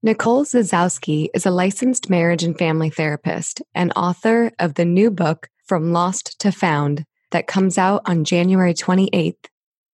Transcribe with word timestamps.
Nicole 0.00 0.44
Zasowski 0.44 1.26
is 1.34 1.44
a 1.44 1.50
licensed 1.50 2.08
marriage 2.08 2.44
and 2.44 2.56
family 2.56 2.88
therapist 2.88 3.60
and 3.74 3.92
author 3.96 4.52
of 4.60 4.74
the 4.74 4.84
new 4.84 5.10
book, 5.10 5.48
From 5.64 5.92
Lost 5.92 6.38
to 6.38 6.52
Found, 6.52 7.04
that 7.32 7.48
comes 7.48 7.76
out 7.76 8.02
on 8.06 8.22
January 8.22 8.74
28th. 8.74 9.46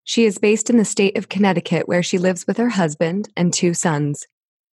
She 0.04 0.26
is 0.26 0.36
based 0.36 0.68
in 0.68 0.76
the 0.76 0.84
state 0.84 1.16
of 1.16 1.30
Connecticut, 1.30 1.88
where 1.88 2.02
she 2.02 2.18
lives 2.18 2.46
with 2.46 2.58
her 2.58 2.68
husband 2.68 3.30
and 3.34 3.50
two 3.50 3.72
sons. 3.72 4.26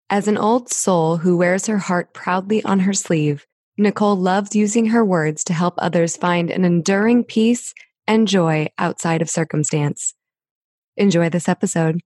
As 0.09 0.27
an 0.27 0.35
old 0.35 0.71
soul 0.71 1.17
who 1.17 1.37
wears 1.37 1.67
her 1.67 1.77
heart 1.77 2.11
proudly 2.11 2.63
on 2.63 2.79
her 2.79 2.93
sleeve, 2.93 3.45
Nicole 3.77 4.17
loves 4.17 4.55
using 4.55 4.87
her 4.87 5.05
words 5.05 5.43
to 5.43 5.53
help 5.53 5.75
others 5.77 6.17
find 6.17 6.49
an 6.49 6.65
enduring 6.65 7.23
peace 7.23 7.75
and 8.07 8.27
joy 8.27 8.69
outside 8.79 9.21
of 9.21 9.29
circumstance. 9.29 10.15
Enjoy 10.97 11.29
this 11.29 11.47
episode. 11.47 12.01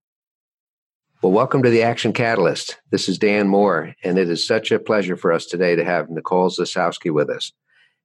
Well, 1.24 1.32
welcome 1.32 1.64
to 1.64 1.70
the 1.70 1.84
Action 1.84 2.12
Catalyst. 2.12 2.82
This 2.92 3.08
is 3.08 3.18
Dan 3.18 3.48
Moore, 3.48 3.96
and 4.04 4.20
it 4.20 4.30
is 4.30 4.46
such 4.46 4.74
a 4.74 4.78
pleasure 4.78 5.16
for 5.16 5.32
us 5.32 5.46
today 5.46 5.74
to 5.74 5.86
have 5.86 6.10
Nicole 6.10 6.50
Zasowski 6.50 7.14
with 7.14 7.30
us. 7.30 7.54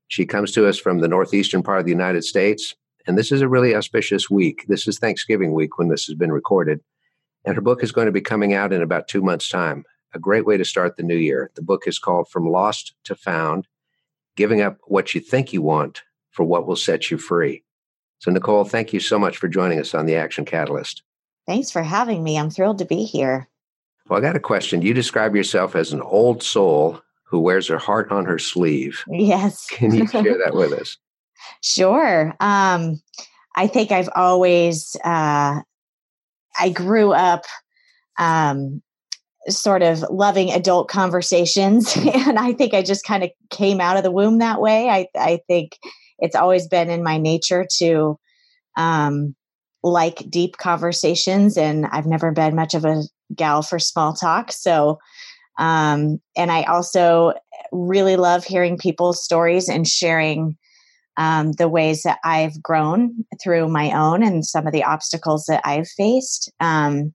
She 0.07 0.25
comes 0.25 0.53
to 0.53 0.69
us 0.69 0.79
from 0.79 1.01
the 1.01 1.09
northeastern 1.09 1.65
part 1.65 1.81
of 1.81 1.85
the 1.85 1.91
United 1.91 2.23
States, 2.23 2.77
and 3.09 3.19
this 3.19 3.33
is 3.33 3.41
a 3.41 3.49
really 3.49 3.75
auspicious 3.75 4.31
week. 4.31 4.67
This 4.69 4.87
is 4.87 5.01
Thanksgiving 5.01 5.53
week 5.53 5.79
when 5.79 5.89
this 5.89 6.07
has 6.07 6.15
been 6.15 6.31
recorded, 6.31 6.81
and 7.45 7.57
her 7.57 7.61
book 7.61 7.83
is 7.83 7.91
going 7.91 8.07
to 8.07 8.13
be 8.13 8.21
coming 8.21 8.55
out 8.55 8.73
in 8.73 8.83
about 8.83 9.09
two 9.09 9.21
months' 9.21 9.49
time. 9.49 9.85
A 10.15 10.21
great 10.21 10.47
way 10.47 10.57
to 10.57 10.65
start 10.65 10.97
the 10.97 11.03
new 11.03 11.17
year. 11.17 11.51
The 11.57 11.63
book 11.63 11.89
is 11.89 11.99
called 11.99 12.29
From 12.29 12.49
Lost 12.49 12.95
to 13.03 13.17
Found 13.17 13.67
Giving 14.37 14.61
Up 14.61 14.79
What 14.85 15.13
You 15.17 15.21
Think 15.21 15.53
You 15.53 15.61
Want 15.61 16.03
for 16.31 16.45
What 16.45 16.69
Will 16.69 16.77
Set 16.77 17.11
You 17.11 17.19
Free. 17.19 17.65
So, 18.21 18.31
Nicole, 18.31 18.65
thank 18.65 18.93
you 18.93 19.01
so 19.01 19.19
much 19.19 19.39
for 19.39 19.49
joining 19.49 19.81
us 19.81 19.93
on 19.93 20.07
the 20.07 20.15
Action 20.15 20.45
Catalyst. 20.45 21.03
Thanks 21.49 21.71
for 21.71 21.83
having 21.83 22.23
me. 22.23 22.39
I'm 22.39 22.51
thrilled 22.51 22.79
to 22.79 22.85
be 22.85 23.05
here. 23.05 23.49
Well, 24.07 24.19
I 24.19 24.23
got 24.23 24.37
a 24.37 24.41
question. 24.41 24.83
You 24.83 24.93
describe 24.93 25.35
yourself 25.35 25.75
as 25.75 25.95
an 25.95 26.03
old 26.03 26.43
soul 26.43 27.01
who 27.25 27.41
wears 27.41 27.67
her 27.69 27.79
heart 27.79 28.13
on 28.13 28.27
her 28.27 28.39
sleeve. 28.39 29.03
Yes. 29.09 29.67
Can 29.71 29.95
you 29.95 30.07
share 30.07 30.39
that 30.45 30.53
with 30.53 30.73
us? 30.73 30.97
Sure. 31.63 32.35
Um, 32.41 33.01
I 33.57 33.69
think 33.69 33.91
I've 33.93 34.11
always, 34.15 34.97
uh, 35.05 35.61
I 36.59 36.69
grew 36.75 37.13
up 37.13 37.45
um, 38.19 38.83
sort 39.49 39.83
of 39.83 40.05
loving 40.11 40.51
adult 40.51 40.89
conversations. 40.89 41.97
and 42.15 42.39
I 42.39 42.53
think 42.53 42.75
I 42.75 42.83
just 42.83 43.05
kind 43.05 43.23
of 43.23 43.31
came 43.51 43.81
out 43.81 43.97
of 43.97 44.03
the 44.03 44.11
womb 44.11 44.39
that 44.39 44.61
way. 44.61 44.89
I, 44.89 45.07
I 45.17 45.39
think 45.47 45.79
it's 46.19 46.37
always 46.37 46.67
been 46.67 46.91
in 46.91 47.05
my 47.05 47.19
nature 47.19 47.67
to 47.79 48.19
um, 48.77 49.35
like 49.83 50.29
deep 50.29 50.57
conversations 50.57 51.57
and 51.57 51.87
I've 51.87 52.07
never 52.07 52.33
been 52.33 52.57
much 52.57 52.75
of 52.75 52.85
a 52.85 53.03
gal 53.35 53.63
for 53.63 53.79
small 53.79 54.13
talk. 54.13 54.53
So, 54.53 54.99
um, 55.59 56.21
and 56.37 56.51
I 56.51 56.65
also 56.65 57.35
really 57.73 58.17
love 58.17 58.45
hearing 58.45 58.79
people's 58.79 59.23
stories 59.23 59.69
and 59.69 59.87
sharing 59.87 60.57
um, 61.17 61.53
the 61.53 61.69
ways 61.69 62.03
that 62.03 62.19
I've 62.25 62.63
grown 62.63 63.25
through 63.43 63.69
my 63.69 63.93
own 63.93 64.23
and 64.23 64.45
some 64.45 64.67
of 64.67 64.73
the 64.73 64.85
obstacles 64.85 65.47
that 65.47 65.61
I've 65.65 65.89
faced. 65.89 66.51
Um, 66.61 67.13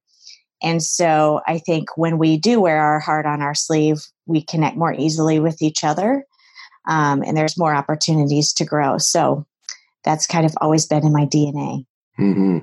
and 0.61 0.81
so 0.81 1.41
I 1.47 1.57
think 1.59 1.97
when 1.97 2.17
we 2.17 2.37
do 2.37 2.61
wear 2.61 2.79
our 2.79 2.99
heart 2.99 3.25
on 3.25 3.41
our 3.41 3.55
sleeve, 3.55 4.01
we 4.25 4.41
connect 4.41 4.77
more 4.77 4.93
easily 4.93 5.39
with 5.39 5.61
each 5.61 5.83
other 5.83 6.25
um, 6.87 7.23
and 7.23 7.35
there's 7.37 7.57
more 7.57 7.73
opportunities 7.73 8.53
to 8.53 8.65
grow. 8.65 8.97
So 8.97 9.45
that's 10.03 10.27
kind 10.27 10.45
of 10.45 10.53
always 10.59 10.85
been 10.85 11.05
in 11.05 11.13
my 11.13 11.25
DNA. 11.25 11.85
Mm-hmm. 12.19 12.59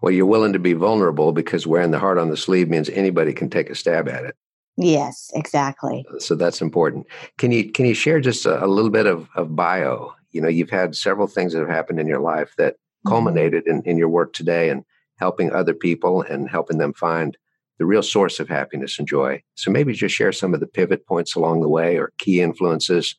Well, 0.00 0.12
you're 0.12 0.26
willing 0.26 0.52
to 0.52 0.58
be 0.58 0.72
vulnerable 0.72 1.32
because 1.32 1.66
wearing 1.66 1.90
the 1.90 1.98
heart 1.98 2.18
on 2.18 2.30
the 2.30 2.36
sleeve 2.36 2.68
means 2.68 2.88
anybody 2.90 3.32
can 3.32 3.50
take 3.50 3.68
a 3.68 3.74
stab 3.74 4.08
at 4.08 4.24
it. 4.24 4.36
Yes, 4.76 5.30
exactly. 5.34 6.04
So 6.18 6.34
that's 6.34 6.60
important. 6.60 7.06
Can 7.38 7.50
you 7.50 7.70
can 7.70 7.86
you 7.86 7.94
share 7.94 8.20
just 8.20 8.44
a, 8.44 8.62
a 8.64 8.66
little 8.66 8.90
bit 8.90 9.06
of, 9.06 9.28
of 9.34 9.56
bio? 9.56 10.14
You 10.32 10.42
know, 10.42 10.48
you've 10.48 10.70
had 10.70 10.94
several 10.94 11.26
things 11.26 11.52
that 11.52 11.60
have 11.60 11.68
happened 11.68 11.98
in 11.98 12.06
your 12.06 12.20
life 12.20 12.54
that 12.58 12.74
mm-hmm. 12.74 13.08
culminated 13.08 13.66
in, 13.66 13.82
in 13.82 13.96
your 13.96 14.08
work 14.10 14.32
today 14.34 14.68
and 14.68 14.84
helping 15.18 15.50
other 15.50 15.72
people 15.72 16.22
and 16.22 16.48
helping 16.48 16.78
them 16.78 16.92
find 16.92 17.36
the 17.78 17.86
real 17.86 18.02
source 18.02 18.38
of 18.40 18.48
happiness 18.48 18.98
and 18.98 19.08
joy. 19.08 19.42
So 19.54 19.70
maybe 19.70 19.92
just 19.92 20.14
share 20.14 20.32
some 20.32 20.54
of 20.54 20.60
the 20.60 20.66
pivot 20.66 21.06
points 21.06 21.34
along 21.34 21.60
the 21.60 21.68
way 21.68 21.96
or 21.96 22.12
key 22.18 22.40
influences, 22.40 23.14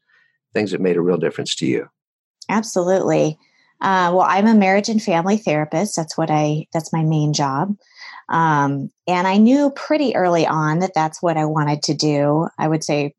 things 0.53 0.71
that 0.71 0.81
made 0.81 0.97
a 0.97 1.01
real 1.01 1.17
difference 1.17 1.55
to 1.55 1.65
you. 1.65 1.87
Absolutely. 2.49 3.37
Uh, 3.79 4.11
well, 4.13 4.25
I'm 4.27 4.47
a 4.47 4.55
marriage 4.55 4.89
and 4.89 5.01
family 5.01 5.37
therapist. 5.37 5.95
That's 5.95 6.17
what 6.17 6.31
I. 6.31 6.65
That's 6.73 6.91
my 6.91 7.03
main 7.03 7.33
job. 7.33 7.75
Um, 8.29 8.91
and 9.07 9.27
I 9.27 9.37
knew 9.37 9.71
pretty 9.71 10.15
early 10.15 10.45
on 10.45 10.79
that 10.79 10.93
that's 10.93 11.21
what 11.21 11.37
I 11.37 11.45
wanted 11.45 11.83
to 11.83 11.93
do. 11.93 12.47
I 12.57 12.67
would 12.67 12.83
say 12.83 13.13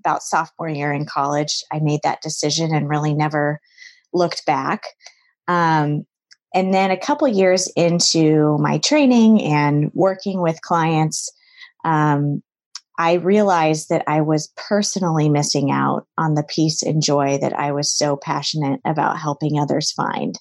about 0.00 0.22
sophomore 0.22 0.68
year 0.68 0.92
in 0.92 1.06
college, 1.06 1.62
I 1.72 1.80
made 1.80 2.00
that 2.02 2.22
decision 2.22 2.74
and 2.74 2.88
really 2.88 3.14
never 3.14 3.60
looked 4.12 4.46
back. 4.46 4.84
Um, 5.48 6.06
and 6.54 6.72
then 6.72 6.90
a 6.90 6.96
couple 6.96 7.26
years 7.26 7.70
into 7.76 8.56
my 8.58 8.78
training 8.78 9.42
and 9.42 9.90
working 9.92 10.40
with 10.40 10.62
clients, 10.62 11.30
um, 11.84 12.42
I 12.98 13.14
realized 13.14 13.88
that 13.88 14.04
I 14.06 14.20
was 14.20 14.52
personally 14.56 15.28
missing 15.28 15.70
out 15.70 16.06
on 16.16 16.34
the 16.34 16.44
peace 16.44 16.82
and 16.82 17.02
joy 17.02 17.38
that 17.40 17.52
I 17.52 17.72
was 17.72 17.90
so 17.90 18.16
passionate 18.16 18.80
about 18.84 19.18
helping 19.18 19.58
others 19.58 19.92
find. 19.92 20.38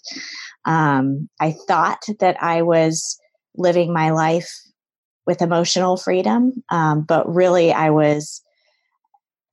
Um, 0.66 1.30
I 1.40 1.56
thought 1.68 2.03
that 2.19 2.41
I 2.41 2.62
was 2.62 3.18
living 3.56 3.91
my 3.91 4.12
life 4.12 4.52
with 5.25 5.41
emotional 5.41 5.97
freedom, 5.97 6.52
um, 6.69 7.06
but 7.08 7.28
really 7.28 7.72
I 7.72 7.90
was 7.90 8.41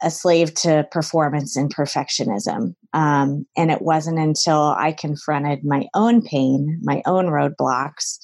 a 0.02 0.10
slave 0.10 0.54
to 0.54 0.86
performance 0.90 1.56
and 1.56 1.74
perfectionism. 1.74 2.74
Um, 2.92 3.46
and 3.56 3.70
it 3.70 3.82
wasn't 3.82 4.18
until 4.18 4.74
I 4.76 4.92
confronted 4.92 5.60
my 5.64 5.86
own 5.94 6.22
pain, 6.22 6.80
my 6.82 7.02
own 7.06 7.26
roadblocks, 7.26 8.18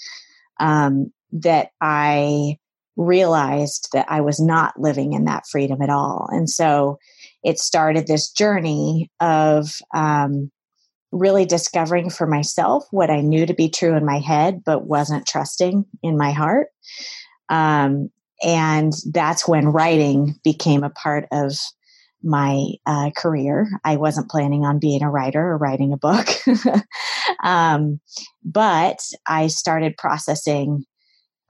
um, 0.58 1.12
that 1.32 1.68
I 1.80 2.56
realized 2.96 3.88
that 3.92 4.06
I 4.08 4.20
was 4.20 4.40
not 4.40 4.78
living 4.78 5.12
in 5.12 5.24
that 5.24 5.46
freedom 5.50 5.82
at 5.82 5.90
all. 5.90 6.28
And 6.30 6.48
so 6.48 6.98
it 7.42 7.58
started 7.58 8.06
this 8.06 8.30
journey 8.30 9.10
of 9.20 9.76
um, 9.94 10.50
really 11.12 11.44
discovering 11.44 12.10
for 12.10 12.26
myself 12.26 12.84
what 12.90 13.10
I 13.10 13.20
knew 13.20 13.46
to 13.46 13.54
be 13.54 13.68
true 13.68 13.96
in 13.96 14.04
my 14.04 14.18
head, 14.18 14.62
but 14.64 14.86
wasn't 14.86 15.26
trusting 15.26 15.84
in 16.02 16.16
my 16.16 16.32
heart. 16.32 16.68
Um, 17.48 18.10
and 18.42 18.92
that's 19.12 19.46
when 19.46 19.66
writing 19.66 20.34
became 20.42 20.84
a 20.84 20.90
part 20.90 21.26
of 21.32 21.52
my 22.22 22.72
uh, 22.86 23.10
career. 23.16 23.68
I 23.84 23.96
wasn't 23.96 24.30
planning 24.30 24.64
on 24.64 24.78
being 24.78 25.02
a 25.02 25.10
writer 25.10 25.40
or 25.40 25.58
writing 25.58 25.92
a 25.92 25.96
book. 25.96 26.28
um, 27.44 28.00
but 28.44 28.98
I 29.26 29.46
started 29.46 29.96
processing 29.96 30.84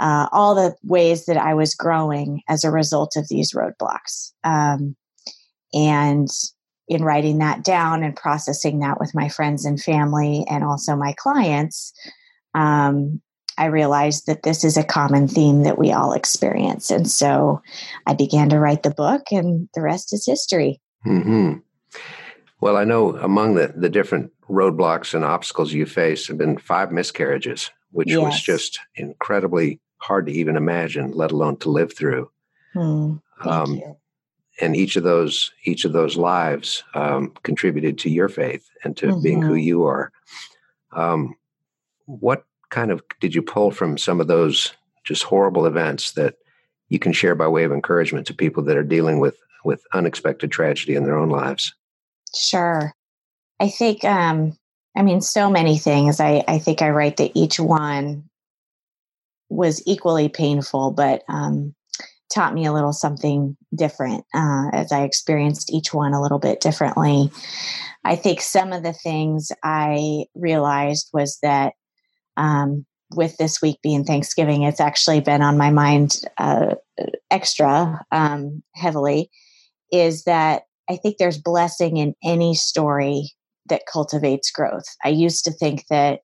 uh, 0.01 0.29
all 0.33 0.55
the 0.55 0.75
ways 0.83 1.27
that 1.27 1.37
I 1.37 1.55
was 1.55 1.75
growing 1.75 2.43
as 2.49 2.65
a 2.65 2.71
result 2.71 3.16
of 3.16 3.28
these 3.28 3.53
roadblocks. 3.53 4.33
Um, 4.45 4.97
and 5.72 6.28
in 6.89 7.03
writing 7.03 7.39
that 7.39 7.65
down 7.65 8.03
and 8.03 8.15
processing 8.15 8.81
that 8.81 9.01
with 9.01 9.15
my 9.15 9.28
friends 9.28 9.65
and 9.65 9.83
family 9.83 10.45
and 10.48 10.63
also 10.63 10.95
my 10.95 11.15
clients, 11.19 11.93
um, 12.54 13.21
I 13.59 13.66
realized 13.66 14.27
that 14.27 14.43
this 14.43 14.65
is 14.65 14.77
a 14.77 14.84
common 14.84 15.28
theme 15.28 15.63
that 15.63 15.78
we 15.78 15.91
all 15.91 16.13
experience. 16.13 16.91
And 16.91 17.09
so 17.10 17.63
I 18.07 18.15
began 18.15 18.51
to 18.51 18.59
write 18.59 18.83
the 18.83 18.91
book, 18.91 19.22
and 19.31 19.69
the 19.75 19.81
rest 19.81 20.13
is 20.13 20.27
history. 20.27 20.81
Mm-hmm. 21.07 21.54
Well, 22.60 22.77
I 22.77 22.84
know 22.84 23.16
among 23.16 23.54
the, 23.54 23.72
the 23.75 23.89
different 23.89 24.31
roadblocks 24.48 25.15
and 25.15 25.25
obstacles 25.25 25.72
you 25.72 25.87
face 25.87 26.28
have 26.28 26.39
been 26.39 26.59
five 26.59 26.93
miscarriages, 26.93 27.71
which 27.91 28.09
yes. 28.09 28.21
was 28.21 28.41
just 28.41 28.78
incredibly 28.95 29.81
hard 29.98 30.27
to 30.27 30.33
even 30.33 30.57
imagine, 30.57 31.13
let 31.13 31.33
alone 31.33 31.57
to 31.59 31.71
live 31.71 31.95
through. 31.95 32.31
Mm, 32.75 33.21
um, 33.45 33.83
and 34.60 34.77
each 34.77 34.97
of 34.97 35.03
those 35.03 35.51
each 35.65 35.84
of 35.84 35.93
those 35.93 36.16
lives 36.16 36.83
um, 36.95 37.33
contributed 37.43 37.98
to 37.98 38.10
your 38.10 38.28
faith 38.28 38.69
and 38.84 38.97
to 38.97 39.07
mm-hmm. 39.07 39.22
being 39.22 39.43
who 39.43 39.51
mm-hmm. 39.51 39.59
you 39.59 39.84
are. 39.84 40.13
Um, 40.93 41.34
what 42.07 42.45
kind 42.71 42.91
of 42.91 43.03
did 43.21 43.34
you 43.34 43.43
pull 43.43 43.71
from 43.71 43.98
some 43.98 44.21
of 44.21 44.28
those 44.28 44.72
just 45.04 45.22
horrible 45.22 45.66
events 45.66 46.13
that 46.13 46.34
you 46.89 46.98
can 46.98 47.13
share 47.13 47.34
by 47.34 47.48
way 47.48 47.65
of 47.65 47.72
encouragement 47.72 48.27
to 48.27 48.34
people 48.34 48.63
that 48.65 48.77
are 48.77 48.83
dealing 48.84 49.21
with 49.21 49.37
with 49.65 49.83
unexpected 49.93 50.51
tragedy 50.51 50.95
in 50.95 51.04
their 51.04 51.16
own 51.16 51.28
lives? 51.28 51.75
Sure. 52.34 52.93
I 53.59 53.69
think, 53.69 54.04
um, 54.04 54.57
I 54.97 55.03
mean, 55.03 55.21
so 55.21 55.51
many 55.51 55.78
things. 55.78 56.21
I, 56.21 56.45
I 56.47 56.59
think 56.59 56.83
I 56.83 56.91
write 56.91 57.16
that 57.16 57.33
each 57.34 57.59
one 57.59 58.28
was 59.48 59.83
equally 59.87 60.28
painful, 60.28 60.93
but 60.93 61.22
um, 61.28 61.75
taught 62.33 62.54
me 62.54 62.66
a 62.66 62.72
little 62.72 62.93
something 62.93 63.57
different 63.75 64.25
uh, 64.34 64.69
as 64.72 64.93
I 64.93 65.03
experienced 65.03 65.72
each 65.72 65.95
one 65.95 66.13
a 66.13 66.21
little 66.21 66.39
bit 66.39 66.60
differently. 66.60 67.31
I 68.04 68.16
think 68.16 68.41
some 68.41 68.72
of 68.72 68.83
the 68.83 68.93
things 68.93 69.51
I 69.63 70.27
realized 70.34 71.10
was 71.13 71.39
that 71.43 71.75
um, 72.37 72.84
with 73.15 73.37
this 73.37 73.63
week 73.63 73.78
being 73.83 74.04
Thanksgiving, 74.04 74.63
it's 74.63 74.81
actually 74.81 75.21
been 75.21 75.43
on 75.43 75.57
my 75.57 75.71
mind 75.71 76.21
uh, 76.39 76.75
extra 77.31 78.04
um, 78.13 78.63
heavily. 78.75 79.31
Is 79.93 80.25
that 80.25 80.65
I 80.91 80.97
think 80.97 81.16
there's 81.19 81.39
blessing 81.39 81.97
in 81.97 82.15
any 82.22 82.54
story 82.54 83.31
that 83.69 83.87
cultivates 83.91 84.51
growth. 84.51 84.84
I 85.04 85.09
used 85.09 85.45
to 85.45 85.53
think 85.53 85.84
that 85.91 86.21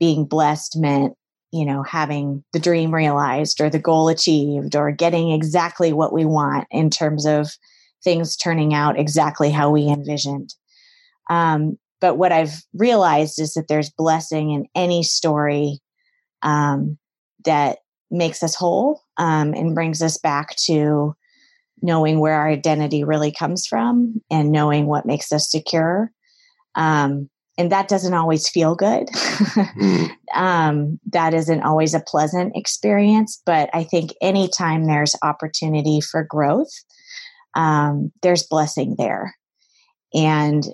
being 0.00 0.24
blessed 0.24 0.76
meant 0.76 1.14
you 1.52 1.64
know 1.64 1.82
having 1.82 2.42
the 2.52 2.58
dream 2.58 2.94
realized 2.94 3.60
or 3.60 3.70
the 3.70 3.78
goal 3.78 4.08
achieved 4.08 4.74
or 4.74 4.90
getting 4.90 5.32
exactly 5.32 5.92
what 5.92 6.12
we 6.12 6.24
want 6.24 6.66
in 6.70 6.90
terms 6.90 7.26
of 7.26 7.50
things 8.02 8.36
turning 8.36 8.74
out 8.74 8.98
exactly 8.98 9.50
how 9.50 9.70
we 9.70 9.86
envisioned. 9.88 10.54
Um, 11.30 11.78
but 12.00 12.16
what 12.18 12.32
i've 12.32 12.64
realized 12.74 13.40
is 13.40 13.54
that 13.54 13.68
there's 13.68 13.90
blessing 13.90 14.50
in 14.50 14.66
any 14.74 15.02
story 15.04 15.78
um, 16.42 16.98
that 17.44 17.78
makes 18.10 18.42
us 18.42 18.54
whole 18.54 19.00
um, 19.16 19.54
and 19.54 19.74
brings 19.74 20.02
us 20.02 20.18
back 20.18 20.54
to 20.56 21.14
knowing 21.80 22.20
where 22.20 22.34
our 22.34 22.48
identity 22.48 23.02
really 23.04 23.32
comes 23.32 23.66
from 23.66 24.20
and 24.30 24.52
knowing 24.52 24.86
what 24.86 25.06
makes 25.06 25.32
us 25.32 25.50
secure. 25.50 26.10
Um, 26.74 27.28
and 27.58 27.70
that 27.70 27.88
doesn't 27.88 28.14
always 28.14 28.48
feel 28.48 28.74
good. 28.74 29.08
mm. 29.08 30.10
um, 30.34 30.98
that 31.10 31.34
isn't 31.34 31.62
always 31.62 31.94
a 31.94 32.00
pleasant 32.00 32.56
experience. 32.56 33.40
But 33.44 33.68
I 33.74 33.84
think 33.84 34.12
anytime 34.22 34.86
there's 34.86 35.14
opportunity 35.22 36.00
for 36.00 36.24
growth, 36.24 36.72
um, 37.54 38.10
there's 38.22 38.46
blessing 38.46 38.94
there. 38.96 39.34
And 40.14 40.64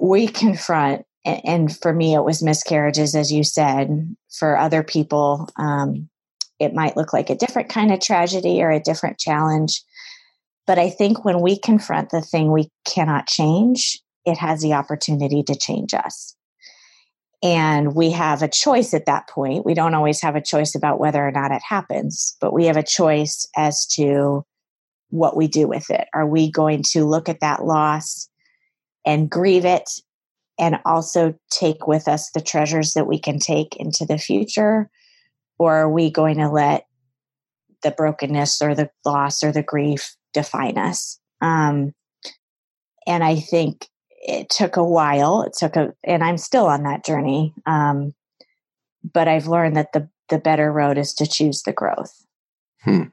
we 0.00 0.26
confront, 0.26 1.04
and 1.24 1.74
for 1.76 1.92
me, 1.92 2.14
it 2.14 2.24
was 2.24 2.42
miscarriages, 2.42 3.14
as 3.14 3.32
you 3.32 3.44
said. 3.44 4.16
For 4.38 4.58
other 4.58 4.82
people, 4.82 5.48
um, 5.58 6.08
it 6.58 6.74
might 6.74 6.96
look 6.96 7.12
like 7.12 7.30
a 7.30 7.36
different 7.36 7.68
kind 7.68 7.92
of 7.92 8.00
tragedy 8.00 8.62
or 8.62 8.70
a 8.70 8.80
different 8.80 9.18
challenge. 9.18 9.82
But 10.66 10.78
I 10.78 10.90
think 10.90 11.24
when 11.24 11.40
we 11.40 11.58
confront 11.58 12.10
the 12.10 12.20
thing 12.20 12.50
we 12.50 12.70
cannot 12.84 13.28
change, 13.28 14.00
it 14.26 14.36
has 14.36 14.60
the 14.60 14.74
opportunity 14.74 15.42
to 15.44 15.54
change 15.54 15.94
us. 15.94 16.36
And 17.42 17.94
we 17.94 18.10
have 18.10 18.42
a 18.42 18.48
choice 18.48 18.92
at 18.92 19.06
that 19.06 19.28
point. 19.28 19.64
We 19.64 19.74
don't 19.74 19.94
always 19.94 20.20
have 20.22 20.36
a 20.36 20.42
choice 20.42 20.74
about 20.74 20.98
whether 20.98 21.26
or 21.26 21.30
not 21.30 21.52
it 21.52 21.62
happens, 21.66 22.36
but 22.40 22.52
we 22.52 22.66
have 22.66 22.76
a 22.76 22.82
choice 22.82 23.46
as 23.56 23.86
to 23.88 24.44
what 25.10 25.36
we 25.36 25.46
do 25.46 25.68
with 25.68 25.90
it. 25.90 26.08
Are 26.12 26.26
we 26.26 26.50
going 26.50 26.82
to 26.90 27.04
look 27.04 27.28
at 27.28 27.40
that 27.40 27.64
loss 27.64 28.28
and 29.04 29.30
grieve 29.30 29.64
it 29.64 29.88
and 30.58 30.80
also 30.84 31.34
take 31.50 31.86
with 31.86 32.08
us 32.08 32.30
the 32.30 32.40
treasures 32.40 32.94
that 32.94 33.06
we 33.06 33.20
can 33.20 33.38
take 33.38 33.76
into 33.76 34.04
the 34.04 34.18
future? 34.18 34.90
Or 35.58 35.74
are 35.74 35.90
we 35.90 36.10
going 36.10 36.38
to 36.38 36.48
let 36.48 36.86
the 37.82 37.92
brokenness 37.92 38.60
or 38.60 38.74
the 38.74 38.90
loss 39.04 39.44
or 39.44 39.52
the 39.52 39.62
grief 39.62 40.16
define 40.32 40.78
us? 40.78 41.20
Um, 41.40 41.92
and 43.06 43.22
I 43.22 43.36
think 43.36 43.86
it 44.22 44.50
took 44.50 44.76
a 44.76 44.84
while. 44.84 45.42
It 45.42 45.52
took 45.56 45.76
a, 45.76 45.94
and 46.04 46.22
I'm 46.22 46.38
still 46.38 46.66
on 46.66 46.82
that 46.84 47.04
journey. 47.04 47.54
Um, 47.66 48.14
but 49.12 49.28
I've 49.28 49.46
learned 49.46 49.76
that 49.76 49.92
the 49.92 50.08
the 50.28 50.38
better 50.38 50.72
road 50.72 50.98
is 50.98 51.14
to 51.14 51.26
choose 51.26 51.62
the 51.62 51.72
growth. 51.72 52.26
Hmm. 52.82 53.04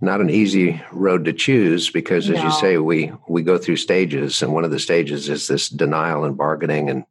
Not 0.00 0.20
an 0.20 0.30
easy 0.30 0.80
road 0.92 1.24
to 1.24 1.32
choose 1.32 1.90
because, 1.90 2.30
as 2.30 2.36
no. 2.36 2.44
you 2.44 2.50
say, 2.52 2.78
we 2.78 3.12
we 3.28 3.42
go 3.42 3.58
through 3.58 3.76
stages, 3.76 4.42
and 4.42 4.54
one 4.54 4.64
of 4.64 4.70
the 4.70 4.78
stages 4.78 5.28
is 5.28 5.48
this 5.48 5.68
denial 5.68 6.24
and 6.24 6.36
bargaining, 6.36 6.88
and 6.88 7.04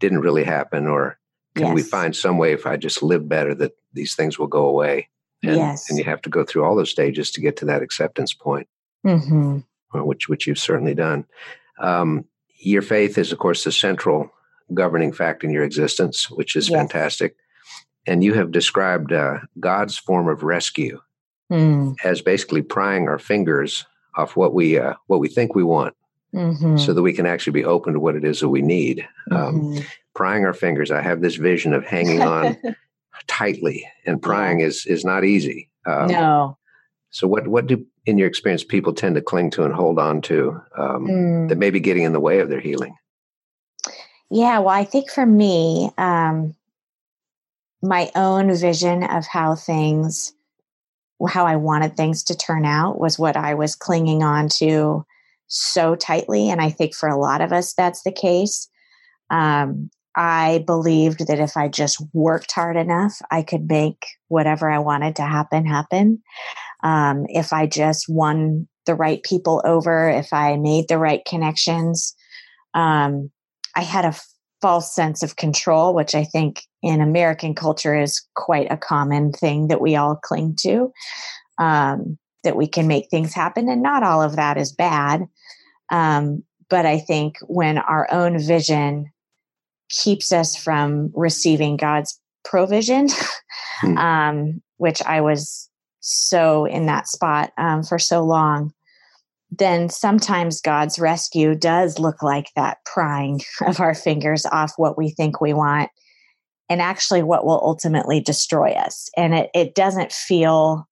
didn't 0.00 0.20
really 0.20 0.44
happen, 0.44 0.86
or 0.86 1.18
can 1.54 1.66
yes. 1.66 1.74
we 1.74 1.82
find 1.82 2.16
some 2.16 2.38
way 2.38 2.52
if 2.52 2.66
I 2.66 2.76
just 2.76 3.02
live 3.02 3.28
better 3.28 3.54
that 3.56 3.72
these 3.92 4.14
things 4.14 4.38
will 4.38 4.46
go 4.46 4.66
away? 4.66 5.08
And, 5.44 5.56
yes. 5.56 5.90
and 5.90 5.98
you 5.98 6.04
have 6.04 6.22
to 6.22 6.30
go 6.30 6.44
through 6.44 6.64
all 6.64 6.76
those 6.76 6.90
stages 6.90 7.32
to 7.32 7.40
get 7.40 7.56
to 7.58 7.64
that 7.66 7.82
acceptance 7.82 8.32
point, 8.32 8.68
mm-hmm. 9.04 9.58
which 9.92 10.28
which 10.28 10.46
you've 10.46 10.58
certainly 10.58 10.94
done. 10.94 11.26
Um, 11.78 12.24
your 12.58 12.82
faith 12.82 13.18
is, 13.18 13.32
of 13.32 13.38
course, 13.38 13.64
the 13.64 13.72
central 13.72 14.30
governing 14.72 15.12
fact 15.12 15.44
in 15.44 15.50
your 15.50 15.64
existence, 15.64 16.30
which 16.30 16.56
is 16.56 16.68
yes. 16.68 16.78
fantastic. 16.78 17.36
And 18.06 18.24
you 18.24 18.34
have 18.34 18.52
described 18.52 19.12
uh, 19.12 19.38
God's 19.60 19.98
form 19.98 20.28
of 20.28 20.42
rescue 20.42 21.00
mm. 21.50 21.96
as 22.04 22.20
basically 22.20 22.62
prying 22.62 23.08
our 23.08 23.18
fingers 23.18 23.84
off 24.16 24.36
what 24.36 24.54
we 24.54 24.78
uh, 24.78 24.94
what 25.06 25.20
we 25.20 25.28
think 25.28 25.54
we 25.54 25.62
want, 25.62 25.94
mm-hmm. 26.34 26.76
so 26.76 26.92
that 26.92 27.02
we 27.02 27.12
can 27.12 27.26
actually 27.26 27.52
be 27.52 27.64
open 27.64 27.94
to 27.94 28.00
what 28.00 28.16
it 28.16 28.24
is 28.24 28.40
that 28.40 28.48
we 28.48 28.62
need. 28.62 29.06
Um, 29.30 29.60
mm-hmm. 29.60 29.84
prying 30.14 30.44
our 30.44 30.52
fingers. 30.52 30.90
I 30.90 31.00
have 31.00 31.20
this 31.20 31.36
vision 31.36 31.72
of 31.72 31.84
hanging 31.84 32.22
on 32.22 32.56
tightly, 33.26 33.86
and 34.04 34.20
prying 34.20 34.60
yeah. 34.60 34.66
is 34.66 34.86
is 34.86 35.04
not 35.04 35.24
easy. 35.24 35.70
Um, 35.86 36.08
no. 36.08 36.58
So 37.12 37.28
what 37.28 37.46
what 37.46 37.66
do 37.66 37.86
in 38.06 38.18
your 38.18 38.26
experience 38.26 38.64
people 38.64 38.92
tend 38.92 39.14
to 39.14 39.22
cling 39.22 39.50
to 39.52 39.64
and 39.64 39.72
hold 39.72 39.98
on 39.98 40.22
to 40.22 40.60
um, 40.76 41.06
mm. 41.06 41.48
that 41.48 41.58
may 41.58 41.70
be 41.70 41.78
getting 41.78 42.02
in 42.02 42.12
the 42.12 42.20
way 42.20 42.40
of 42.40 42.48
their 42.48 42.60
healing? 42.60 42.96
Yeah, 44.30 44.60
well, 44.60 44.70
I 44.70 44.84
think 44.84 45.10
for 45.10 45.26
me, 45.26 45.90
um, 45.98 46.54
my 47.82 48.10
own 48.14 48.54
vision 48.56 49.02
of 49.04 49.26
how 49.26 49.54
things, 49.54 50.32
how 51.28 51.44
I 51.44 51.56
wanted 51.56 51.96
things 51.96 52.24
to 52.24 52.34
turn 52.34 52.64
out 52.64 52.98
was 52.98 53.18
what 53.18 53.36
I 53.36 53.52
was 53.52 53.74
clinging 53.74 54.22
on 54.22 54.48
to 54.60 55.04
so 55.48 55.94
tightly. 55.94 56.48
And 56.48 56.62
I 56.62 56.70
think 56.70 56.94
for 56.94 57.10
a 57.10 57.18
lot 57.18 57.42
of 57.42 57.52
us, 57.52 57.74
that's 57.74 58.04
the 58.04 58.12
case. 58.12 58.70
Um, 59.28 59.90
I 60.16 60.62
believed 60.66 61.26
that 61.26 61.38
if 61.38 61.56
I 61.56 61.68
just 61.68 62.02
worked 62.12 62.52
hard 62.52 62.76
enough, 62.76 63.20
I 63.30 63.42
could 63.42 63.68
make 63.68 64.06
whatever 64.28 64.70
I 64.70 64.78
wanted 64.78 65.16
to 65.16 65.22
happen 65.22 65.66
happen. 65.66 66.22
Um, 66.82 67.26
if 67.28 67.52
I 67.52 67.66
just 67.66 68.06
won 68.08 68.68
the 68.86 68.94
right 68.94 69.22
people 69.22 69.62
over, 69.64 70.08
if 70.08 70.32
I 70.32 70.56
made 70.56 70.88
the 70.88 70.98
right 70.98 71.24
connections, 71.24 72.14
um, 72.74 73.30
I 73.76 73.82
had 73.82 74.04
a 74.04 74.18
false 74.60 74.94
sense 74.94 75.22
of 75.22 75.36
control, 75.36 75.94
which 75.94 76.14
I 76.14 76.24
think 76.24 76.62
in 76.82 77.00
American 77.00 77.54
culture 77.54 77.98
is 77.98 78.24
quite 78.34 78.70
a 78.70 78.76
common 78.76 79.32
thing 79.32 79.68
that 79.68 79.80
we 79.80 79.96
all 79.96 80.16
cling 80.16 80.56
to. 80.60 80.92
Um, 81.58 82.18
that 82.44 82.56
we 82.56 82.66
can 82.66 82.88
make 82.88 83.08
things 83.08 83.32
happen, 83.32 83.68
and 83.68 83.82
not 83.82 84.02
all 84.02 84.20
of 84.20 84.36
that 84.36 84.56
is 84.56 84.72
bad. 84.72 85.28
Um, 85.90 86.42
but 86.68 86.86
I 86.86 86.98
think 86.98 87.36
when 87.46 87.78
our 87.78 88.10
own 88.10 88.38
vision 88.38 89.12
keeps 89.90 90.32
us 90.32 90.56
from 90.56 91.12
receiving 91.14 91.76
God's 91.76 92.18
provision, 92.44 93.08
hmm. 93.80 93.98
um, 93.98 94.62
which 94.78 95.02
I 95.02 95.20
was 95.20 95.68
so 96.02 96.66
in 96.66 96.86
that 96.86 97.08
spot 97.08 97.52
um, 97.56 97.82
for 97.82 97.98
so 97.98 98.22
long, 98.22 98.72
then 99.50 99.88
sometimes 99.88 100.60
God's 100.60 100.98
rescue 100.98 101.54
does 101.54 101.98
look 101.98 102.22
like 102.22 102.50
that 102.56 102.78
prying 102.84 103.40
of 103.66 103.80
our 103.80 103.94
fingers 103.94 104.44
off 104.46 104.72
what 104.76 104.98
we 104.98 105.10
think 105.10 105.40
we 105.40 105.54
want 105.54 105.90
and 106.68 106.82
actually 106.82 107.22
what 107.22 107.44
will 107.46 107.60
ultimately 107.62 108.20
destroy 108.20 108.72
us. 108.72 109.08
And 109.16 109.34
it, 109.34 109.50
it 109.54 109.74
doesn't 109.74 110.12
feel 110.12 110.88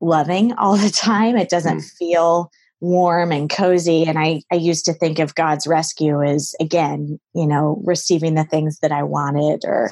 loving 0.00 0.52
all 0.58 0.76
the 0.76 0.90
time. 0.90 1.36
It 1.36 1.50
doesn't 1.50 1.78
mm. 1.78 1.90
feel 1.98 2.50
warm 2.80 3.32
and 3.32 3.50
cozy. 3.50 4.04
And 4.04 4.18
I, 4.18 4.42
I 4.50 4.54
used 4.54 4.84
to 4.86 4.94
think 4.94 5.18
of 5.18 5.34
God's 5.34 5.66
rescue 5.66 6.22
as, 6.22 6.54
again, 6.60 7.18
you 7.34 7.46
know, 7.46 7.82
receiving 7.84 8.34
the 8.34 8.44
things 8.44 8.78
that 8.80 8.92
I 8.92 9.02
wanted 9.02 9.64
or 9.64 9.90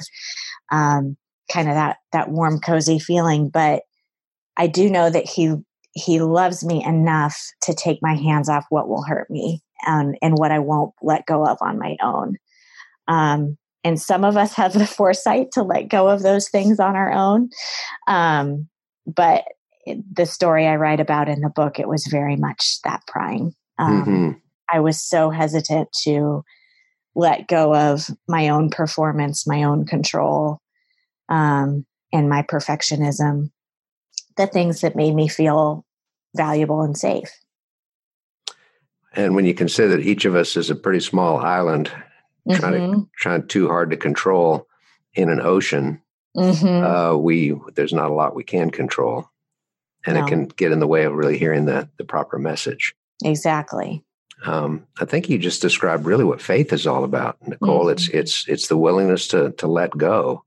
um, 0.71 1.17
kind 1.51 1.67
of 1.67 1.75
that, 1.75 1.97
that 2.13 2.29
warm, 2.29 2.59
cozy 2.59 2.99
feeling. 2.99 3.49
But 3.49 3.83
I 4.59 4.67
do 4.67 4.89
know 4.89 5.09
that 5.09 5.25
He, 5.27 5.55
he 5.93 6.19
loves 6.19 6.63
me 6.63 6.83
enough 6.85 7.35
to 7.63 7.73
take 7.73 7.99
my 8.01 8.13
hands 8.13 8.49
off 8.49 8.65
what 8.69 8.87
will 8.87 9.03
hurt 9.03 9.29
me 9.29 9.63
and, 9.87 10.15
and 10.21 10.37
what 10.37 10.51
I 10.51 10.59
won't 10.59 10.93
let 11.01 11.25
go 11.25 11.45
of 11.45 11.57
on 11.61 11.79
my 11.79 11.95
own. 12.03 12.35
Um, 13.07 13.57
and 13.83 13.99
some 13.99 14.23
of 14.23 14.37
us 14.37 14.53
have 14.53 14.73
the 14.73 14.85
foresight 14.99 15.51
to 15.53 15.63
let 15.63 15.89
go 15.89 16.07
of 16.09 16.21
those 16.21 16.49
things 16.49 16.79
on 16.79 16.95
our 16.95 17.11
own. 17.11 17.49
Um, 18.07 18.67
but 19.07 19.45
the 20.11 20.25
story 20.25 20.67
I 20.67 20.75
write 20.75 20.99
about 20.99 21.29
in 21.29 21.41
the 21.41 21.49
book, 21.49 21.79
it 21.79 21.87
was 21.87 22.05
very 22.07 22.35
much 22.35 22.79
that 22.83 23.01
prying. 23.07 23.53
Um, 23.79 24.03
mm-hmm. 24.03 24.31
I 24.71 24.81
was 24.81 25.01
so 25.01 25.29
hesitant 25.29 25.89
to 26.03 26.43
let 27.15 27.47
go 27.47 27.73
of 27.73 28.09
my 28.27 28.49
own 28.49 28.69
performance, 28.69 29.47
my 29.47 29.63
own 29.63 29.85
control, 29.85 30.59
um, 31.27 31.85
and 32.13 32.29
my 32.29 32.43
perfectionism, 32.43 33.49
the 34.39 34.47
things 34.47 34.81
that 34.81 34.95
made 34.95 35.13
me 35.13 35.27
feel 35.27 35.85
valuable 36.33 36.81
and 36.81 36.97
safe. 36.97 37.29
And 39.13 39.35
when 39.35 39.45
you 39.45 39.53
consider 39.53 39.97
that 39.97 40.05
each 40.05 40.23
of 40.23 40.33
us 40.33 40.55
is 40.55 40.69
a 40.69 40.75
pretty 40.75 41.01
small 41.01 41.37
island, 41.37 41.91
mm-hmm. 42.47 42.53
trying 42.53 42.73
to 42.73 42.79
mm-hmm. 42.79 43.01
trying 43.17 43.47
too 43.47 43.67
hard 43.67 43.89
to 43.89 43.97
control 43.97 44.65
in 45.13 45.29
an 45.29 45.41
ocean, 45.41 46.01
mm-hmm. 46.37 46.85
uh, 46.85 47.17
we 47.17 47.53
there's 47.75 47.91
not 47.91 48.09
a 48.09 48.13
lot 48.13 48.33
we 48.33 48.45
can 48.45 48.71
control, 48.71 49.29
and 50.05 50.15
no. 50.15 50.23
it 50.23 50.29
can 50.29 50.45
get 50.45 50.71
in 50.71 50.79
the 50.79 50.87
way 50.87 51.03
of 51.03 51.13
really 51.13 51.37
hearing 51.37 51.65
the 51.65 51.89
the 51.97 52.05
proper 52.05 52.39
message. 52.39 52.95
Exactly. 53.23 54.05
Um, 54.45 54.87
I 55.01 55.05
think 55.05 55.27
you 55.27 55.37
just 55.37 55.61
described 55.61 56.05
really 56.05 56.23
what 56.23 56.41
faith 56.41 56.71
is 56.71 56.87
all 56.87 57.03
about, 57.03 57.45
Nicole. 57.45 57.87
Mm-hmm. 57.87 57.91
It's 57.91 58.07
it's 58.09 58.47
it's 58.47 58.67
the 58.67 58.77
willingness 58.77 59.27
to 59.29 59.51
to 59.51 59.67
let 59.67 59.91
go. 59.91 60.45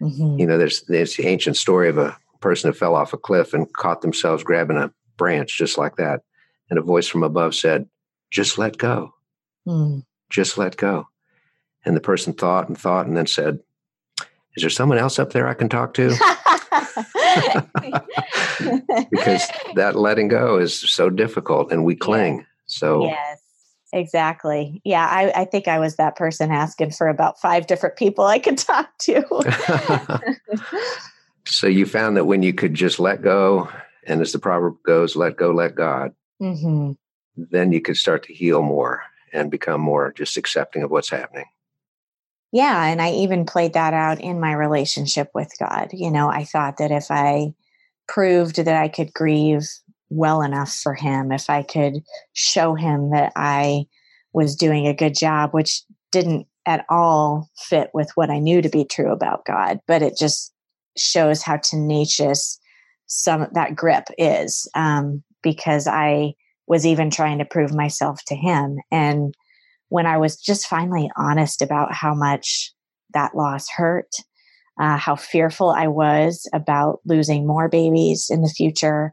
Mm-hmm. 0.00 0.38
You 0.38 0.46
know, 0.46 0.56
there's 0.56 0.80
there's 0.82 1.16
the 1.16 1.26
ancient 1.26 1.58
story 1.58 1.90
of 1.90 1.98
a 1.98 2.16
person 2.44 2.70
who 2.70 2.78
fell 2.78 2.94
off 2.94 3.14
a 3.14 3.16
cliff 3.16 3.54
and 3.54 3.72
caught 3.72 4.02
themselves 4.02 4.44
grabbing 4.44 4.76
a 4.76 4.92
branch 5.16 5.56
just 5.56 5.78
like 5.78 5.96
that, 5.96 6.20
and 6.68 6.78
a 6.78 6.82
voice 6.82 7.08
from 7.08 7.22
above 7.22 7.54
said, 7.54 7.88
"Just 8.30 8.58
let 8.58 8.76
go, 8.76 9.14
mm. 9.66 10.04
just 10.30 10.58
let 10.58 10.76
go." 10.76 11.08
And 11.86 11.96
the 11.96 12.02
person 12.02 12.34
thought 12.34 12.68
and 12.68 12.78
thought, 12.78 13.06
and 13.06 13.16
then 13.16 13.26
said, 13.26 13.60
"Is 14.56 14.62
there 14.62 14.68
someone 14.68 14.98
else 14.98 15.18
up 15.18 15.32
there 15.32 15.48
I 15.48 15.54
can 15.54 15.70
talk 15.70 15.94
to?" 15.94 16.08
because 19.10 19.48
that 19.74 19.94
letting 19.96 20.28
go 20.28 20.58
is 20.58 20.78
so 20.78 21.08
difficult, 21.08 21.72
and 21.72 21.82
we 21.82 21.96
cling. 21.96 22.44
So 22.66 23.06
yes, 23.06 23.40
exactly. 23.94 24.82
Yeah, 24.84 25.06
I, 25.06 25.32
I 25.34 25.44
think 25.46 25.66
I 25.66 25.78
was 25.78 25.96
that 25.96 26.14
person 26.14 26.50
asking 26.50 26.90
for 26.90 27.08
about 27.08 27.40
five 27.40 27.66
different 27.66 27.96
people 27.96 28.26
I 28.26 28.38
could 28.38 28.58
talk 28.58 28.90
to. 28.98 30.20
so 31.46 31.66
you 31.66 31.86
found 31.86 32.16
that 32.16 32.24
when 32.24 32.42
you 32.42 32.52
could 32.52 32.74
just 32.74 32.98
let 32.98 33.22
go, 33.22 33.68
and 34.06 34.20
as 34.20 34.32
the 34.32 34.38
proverb 34.38 34.76
goes, 34.84 35.16
"Let 35.16 35.36
go, 35.36 35.50
let 35.50 35.74
God," 35.74 36.12
mm-hmm. 36.40 36.92
then 37.36 37.72
you 37.72 37.80
could 37.80 37.96
start 37.96 38.24
to 38.24 38.34
heal 38.34 38.62
more 38.62 39.02
and 39.32 39.50
become 39.50 39.80
more 39.80 40.12
just 40.12 40.36
accepting 40.36 40.82
of 40.82 40.90
what's 40.90 41.10
happening. 41.10 41.46
Yeah, 42.52 42.84
and 42.84 43.02
I 43.02 43.10
even 43.10 43.46
played 43.46 43.72
that 43.72 43.94
out 43.94 44.20
in 44.20 44.38
my 44.38 44.52
relationship 44.52 45.28
with 45.34 45.52
God. 45.58 45.90
You 45.92 46.10
know, 46.10 46.28
I 46.28 46.44
thought 46.44 46.76
that 46.76 46.92
if 46.92 47.10
I 47.10 47.52
proved 48.06 48.56
that 48.56 48.80
I 48.80 48.88
could 48.88 49.12
grieve 49.12 49.66
well 50.08 50.40
enough 50.40 50.72
for 50.72 50.94
him, 50.94 51.32
if 51.32 51.50
I 51.50 51.64
could 51.64 52.04
show 52.32 52.76
him 52.76 53.10
that 53.10 53.32
I 53.34 53.86
was 54.32 54.54
doing 54.54 54.86
a 54.86 54.94
good 54.94 55.16
job, 55.16 55.52
which 55.52 55.82
didn't 56.12 56.46
at 56.64 56.84
all 56.88 57.50
fit 57.56 57.90
with 57.92 58.10
what 58.14 58.30
I 58.30 58.38
knew 58.38 58.62
to 58.62 58.68
be 58.68 58.84
true 58.84 59.10
about 59.10 59.44
God, 59.44 59.80
but 59.88 60.02
it 60.02 60.16
just 60.16 60.53
shows 60.96 61.42
how 61.42 61.56
tenacious 61.56 62.58
some 63.06 63.46
that 63.52 63.76
grip 63.76 64.04
is 64.18 64.68
um, 64.74 65.22
because 65.42 65.86
I 65.86 66.34
was 66.66 66.86
even 66.86 67.10
trying 67.10 67.38
to 67.38 67.44
prove 67.44 67.74
myself 67.74 68.20
to 68.26 68.34
him. 68.34 68.78
And 68.90 69.34
when 69.88 70.06
I 70.06 70.16
was 70.16 70.36
just 70.36 70.66
finally 70.66 71.10
honest 71.16 71.62
about 71.62 71.92
how 71.92 72.14
much 72.14 72.72
that 73.12 73.36
loss 73.36 73.68
hurt, 73.68 74.14
uh, 74.80 74.96
how 74.96 75.14
fearful 75.14 75.70
I 75.70 75.86
was 75.86 76.48
about 76.52 77.00
losing 77.04 77.46
more 77.46 77.68
babies 77.68 78.28
in 78.30 78.40
the 78.42 78.48
future, 78.48 79.12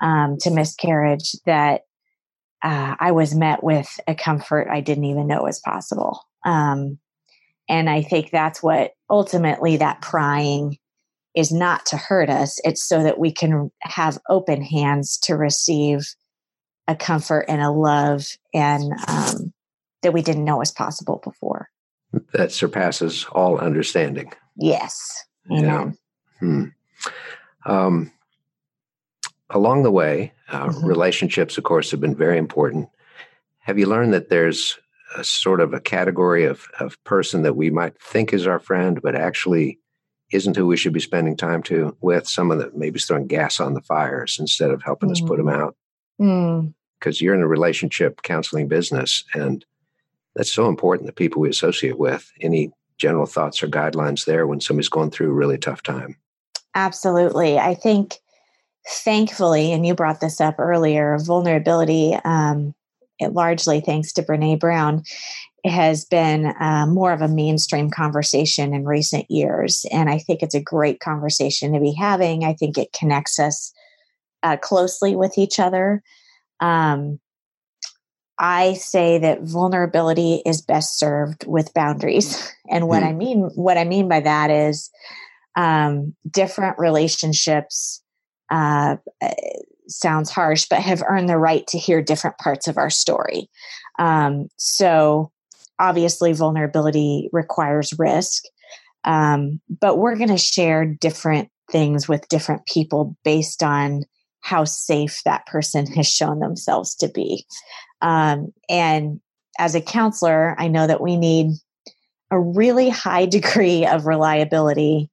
um, 0.00 0.36
to 0.40 0.50
miscarriage 0.50 1.32
that 1.44 1.82
uh, 2.62 2.96
I 2.98 3.12
was 3.12 3.34
met 3.34 3.62
with 3.62 4.00
a 4.08 4.14
comfort 4.14 4.68
I 4.70 4.80
didn't 4.80 5.04
even 5.04 5.26
know 5.28 5.42
was 5.42 5.60
possible. 5.60 6.24
Um, 6.44 6.98
and 7.68 7.88
I 7.90 8.02
think 8.02 8.30
that's 8.30 8.62
what 8.62 8.92
ultimately 9.10 9.76
that 9.76 10.00
prying 10.00 10.78
is 11.38 11.52
not 11.52 11.86
to 11.86 11.96
hurt 11.96 12.28
us. 12.28 12.58
It's 12.64 12.82
so 12.82 13.04
that 13.04 13.20
we 13.20 13.30
can 13.30 13.70
have 13.82 14.18
open 14.28 14.60
hands 14.60 15.16
to 15.18 15.36
receive 15.36 16.00
a 16.88 16.96
comfort 16.96 17.44
and 17.48 17.62
a 17.62 17.70
love 17.70 18.26
and 18.52 18.92
um, 19.06 19.52
that 20.02 20.12
we 20.12 20.20
didn't 20.20 20.44
know 20.44 20.56
was 20.56 20.72
possible 20.72 21.20
before. 21.22 21.68
That 22.32 22.50
surpasses 22.50 23.24
all 23.30 23.56
understanding. 23.58 24.32
Yes. 24.56 25.24
Amen. 25.48 25.64
Yeah. 25.64 25.90
Hmm. 26.40 26.64
Um, 27.64 28.12
along 29.50 29.84
the 29.84 29.92
way, 29.92 30.32
uh, 30.48 30.66
mm-hmm. 30.66 30.86
relationships, 30.86 31.56
of 31.56 31.62
course, 31.62 31.92
have 31.92 32.00
been 32.00 32.16
very 32.16 32.38
important. 32.38 32.88
Have 33.60 33.78
you 33.78 33.86
learned 33.86 34.12
that 34.12 34.28
there's 34.28 34.76
a 35.16 35.22
sort 35.22 35.60
of 35.60 35.72
a 35.72 35.80
category 35.80 36.46
of, 36.46 36.66
of 36.80 37.02
person 37.04 37.42
that 37.42 37.54
we 37.54 37.70
might 37.70 38.00
think 38.02 38.32
is 38.32 38.46
our 38.46 38.58
friend, 38.58 39.00
but 39.00 39.14
actually 39.14 39.78
isn't 40.30 40.56
who 40.56 40.66
we 40.66 40.76
should 40.76 40.92
be 40.92 41.00
spending 41.00 41.36
time 41.36 41.62
to 41.64 41.96
with? 42.00 42.28
Someone 42.28 42.58
that 42.58 42.76
maybe 42.76 42.96
is 42.96 43.06
throwing 43.06 43.26
gas 43.26 43.60
on 43.60 43.74
the 43.74 43.80
fires 43.82 44.36
instead 44.38 44.70
of 44.70 44.82
helping 44.82 45.08
mm. 45.08 45.12
us 45.12 45.20
put 45.20 45.38
them 45.38 45.46
mm. 45.46 45.54
out. 45.54 45.76
Because 46.98 47.18
mm. 47.18 47.20
you're 47.20 47.34
in 47.34 47.42
a 47.42 47.48
relationship 47.48 48.22
counseling 48.22 48.68
business, 48.68 49.24
and 49.34 49.64
that's 50.34 50.52
so 50.52 50.68
important. 50.68 51.06
The 51.06 51.12
people 51.12 51.40
we 51.40 51.48
associate 51.48 51.98
with. 51.98 52.30
Any 52.40 52.72
general 52.98 53.26
thoughts 53.26 53.62
or 53.62 53.68
guidelines 53.68 54.24
there 54.24 54.46
when 54.46 54.60
somebody's 54.60 54.88
going 54.88 55.10
through 55.10 55.30
a 55.30 55.34
really 55.34 55.58
tough 55.58 55.82
time? 55.82 56.16
Absolutely. 56.74 57.58
I 57.58 57.74
think 57.74 58.16
thankfully, 58.86 59.72
and 59.72 59.86
you 59.86 59.94
brought 59.94 60.20
this 60.20 60.40
up 60.40 60.58
earlier, 60.58 61.18
vulnerability, 61.18 62.14
um, 62.24 62.74
it 63.18 63.32
largely 63.32 63.80
thanks 63.80 64.12
to 64.12 64.22
Brene 64.22 64.60
Brown, 64.60 65.02
has 65.64 66.04
been 66.04 66.46
uh, 66.60 66.86
more 66.86 67.12
of 67.12 67.20
a 67.20 67.28
mainstream 67.28 67.90
conversation 67.90 68.72
in 68.72 68.84
recent 68.84 69.30
years. 69.30 69.84
And 69.90 70.08
I 70.08 70.18
think 70.18 70.42
it's 70.42 70.54
a 70.54 70.62
great 70.62 71.00
conversation 71.00 71.72
to 71.72 71.80
be 71.80 71.92
having. 71.92 72.44
I 72.44 72.54
think 72.54 72.78
it 72.78 72.92
connects 72.92 73.38
us 73.38 73.72
uh, 74.42 74.56
closely 74.56 75.16
with 75.16 75.36
each 75.36 75.58
other. 75.58 76.02
Um, 76.60 77.18
I 78.38 78.74
say 78.74 79.18
that 79.18 79.42
vulnerability 79.42 80.42
is 80.46 80.62
best 80.62 80.98
served 80.98 81.44
with 81.46 81.74
boundaries. 81.74 82.52
And 82.70 82.86
what 82.86 83.02
mm. 83.02 83.06
I 83.06 83.12
mean, 83.14 83.50
what 83.54 83.78
I 83.78 83.84
mean 83.84 84.10
by 84.10 84.20
that 84.20 84.50
is 84.50 84.90
um, 85.56 86.14
different 86.30 86.78
relationships 86.78 88.02
uh, 88.50 88.96
sounds 89.88 90.30
harsh, 90.30 90.66
but 90.68 90.80
have 90.80 91.02
earned 91.08 91.30
the 91.30 91.38
right 91.38 91.66
to 91.68 91.78
hear 91.78 92.02
different 92.02 92.36
parts 92.36 92.68
of 92.68 92.76
our 92.76 92.90
story. 92.90 93.48
Um, 93.98 94.48
so, 94.56 95.32
obviously, 95.78 96.32
vulnerability 96.32 97.28
requires 97.32 97.92
risk, 97.98 98.44
um, 99.04 99.60
but 99.80 99.98
we're 99.98 100.16
going 100.16 100.28
to 100.30 100.38
share 100.38 100.84
different 100.84 101.50
things 101.70 102.08
with 102.08 102.28
different 102.28 102.66
people 102.66 103.16
based 103.24 103.62
on 103.62 104.04
how 104.40 104.64
safe 104.64 105.20
that 105.24 105.46
person 105.46 105.86
has 105.86 106.06
shown 106.06 106.40
themselves 106.40 106.94
to 106.96 107.08
be. 107.08 107.44
Um, 108.00 108.52
and 108.68 109.20
as 109.58 109.74
a 109.74 109.80
counselor, 109.80 110.54
I 110.58 110.68
know 110.68 110.86
that 110.86 111.00
we 111.00 111.16
need 111.16 111.50
a 112.30 112.38
really 112.38 112.88
high 112.88 113.26
degree 113.38 113.86
of 113.86 114.06
reliability 114.06 115.10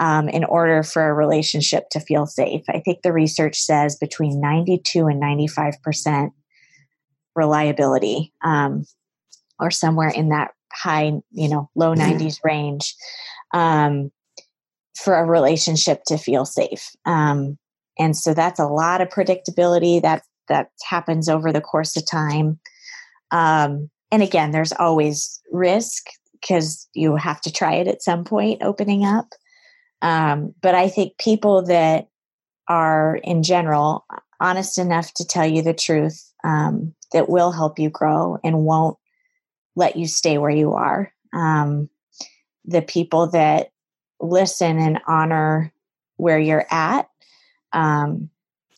um, 0.00 0.28
in 0.28 0.44
order 0.44 0.82
for 0.82 1.08
a 1.08 1.14
relationship 1.14 1.88
to 1.90 2.00
feel 2.00 2.26
safe. 2.26 2.62
I 2.68 2.80
think 2.80 3.02
the 3.02 3.12
research 3.12 3.60
says 3.60 3.96
between 3.96 4.40
92 4.40 5.06
and 5.06 5.22
95% 5.22 6.30
reliability, 7.36 8.32
um, 8.42 8.84
or 9.60 9.70
somewhere 9.70 10.08
in 10.08 10.30
that 10.30 10.52
high, 10.72 11.12
you 11.30 11.48
know, 11.48 11.70
low 11.74 11.94
90s 11.94 12.18
mm-hmm. 12.18 12.48
range 12.48 12.94
um, 13.52 14.10
for 14.96 15.14
a 15.14 15.24
relationship 15.24 16.02
to 16.06 16.18
feel 16.18 16.44
safe. 16.44 16.90
Um, 17.04 17.58
and 17.98 18.16
so 18.16 18.34
that's 18.34 18.60
a 18.60 18.66
lot 18.66 19.00
of 19.00 19.08
predictability 19.08 20.02
that 20.02 20.22
that 20.48 20.68
happens 20.88 21.28
over 21.28 21.52
the 21.52 21.60
course 21.60 21.96
of 21.96 22.06
time. 22.06 22.58
Um, 23.30 23.90
and 24.10 24.22
again, 24.22 24.50
there's 24.50 24.72
always 24.72 25.40
risk 25.50 26.06
because 26.32 26.88
you 26.94 27.16
have 27.16 27.40
to 27.42 27.52
try 27.52 27.76
it 27.76 27.88
at 27.88 28.02
some 28.02 28.24
point 28.24 28.62
opening 28.62 29.04
up. 29.04 29.28
Um, 30.02 30.54
but 30.60 30.74
I 30.74 30.88
think 30.88 31.16
people 31.18 31.62
that 31.66 32.08
are, 32.68 33.16
in 33.24 33.42
general, 33.42 34.04
honest 34.40 34.78
enough 34.78 35.14
to 35.14 35.26
tell 35.26 35.46
you 35.46 35.62
the 35.62 35.72
truth 35.72 36.30
um, 36.44 36.94
that 37.12 37.30
will 37.30 37.52
help 37.52 37.78
you 37.78 37.88
grow 37.88 38.38
and 38.44 38.64
won't 38.64 38.98
let 39.76 39.96
you 39.96 40.06
stay 40.06 40.38
where 40.38 40.50
you 40.50 40.72
are. 40.74 41.12
Um, 41.32 41.88
the 42.64 42.82
people 42.82 43.28
that 43.28 43.70
listen 44.20 44.78
and 44.78 45.00
honor 45.06 45.72
where 46.16 46.38
you're 46.38 46.66
at 46.70 47.08
um, 47.72 48.30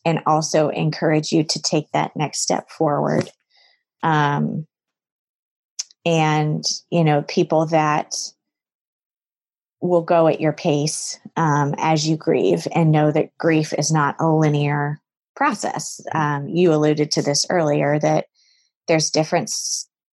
and 0.05 0.21
also 0.26 0.69
encourage 0.71 1.33
you 1.33 1.45
to 1.45 1.61
take 1.61 1.91
that 1.93 2.17
next 2.17 2.41
step 2.41 2.71
forward. 2.71 3.31
Um, 4.03 4.67
and, 6.05 6.65
you 6.91 7.05
know, 7.05 7.23
people 7.23 7.67
that 7.67 8.15
will 9.81 10.03
go 10.03 10.26
at 10.26 10.41
your 10.41 10.53
pace 10.53 11.19
um, 11.37 11.75
as 11.79 12.09
you 12.09 12.17
grieve 12.17 12.67
and 12.75 12.91
know 12.91 13.11
that 13.11 13.37
grief 13.38 13.73
is 13.75 13.93
not 13.93 14.17
a 14.19 14.29
linear 14.29 15.00
process. 15.35 16.00
Um, 16.15 16.49
you 16.49 16.73
alluded 16.73 17.11
to 17.12 17.23
this 17.23 17.45
earlier 17.50 17.99
that 17.99 18.26
there's 18.88 19.11
different 19.11 19.50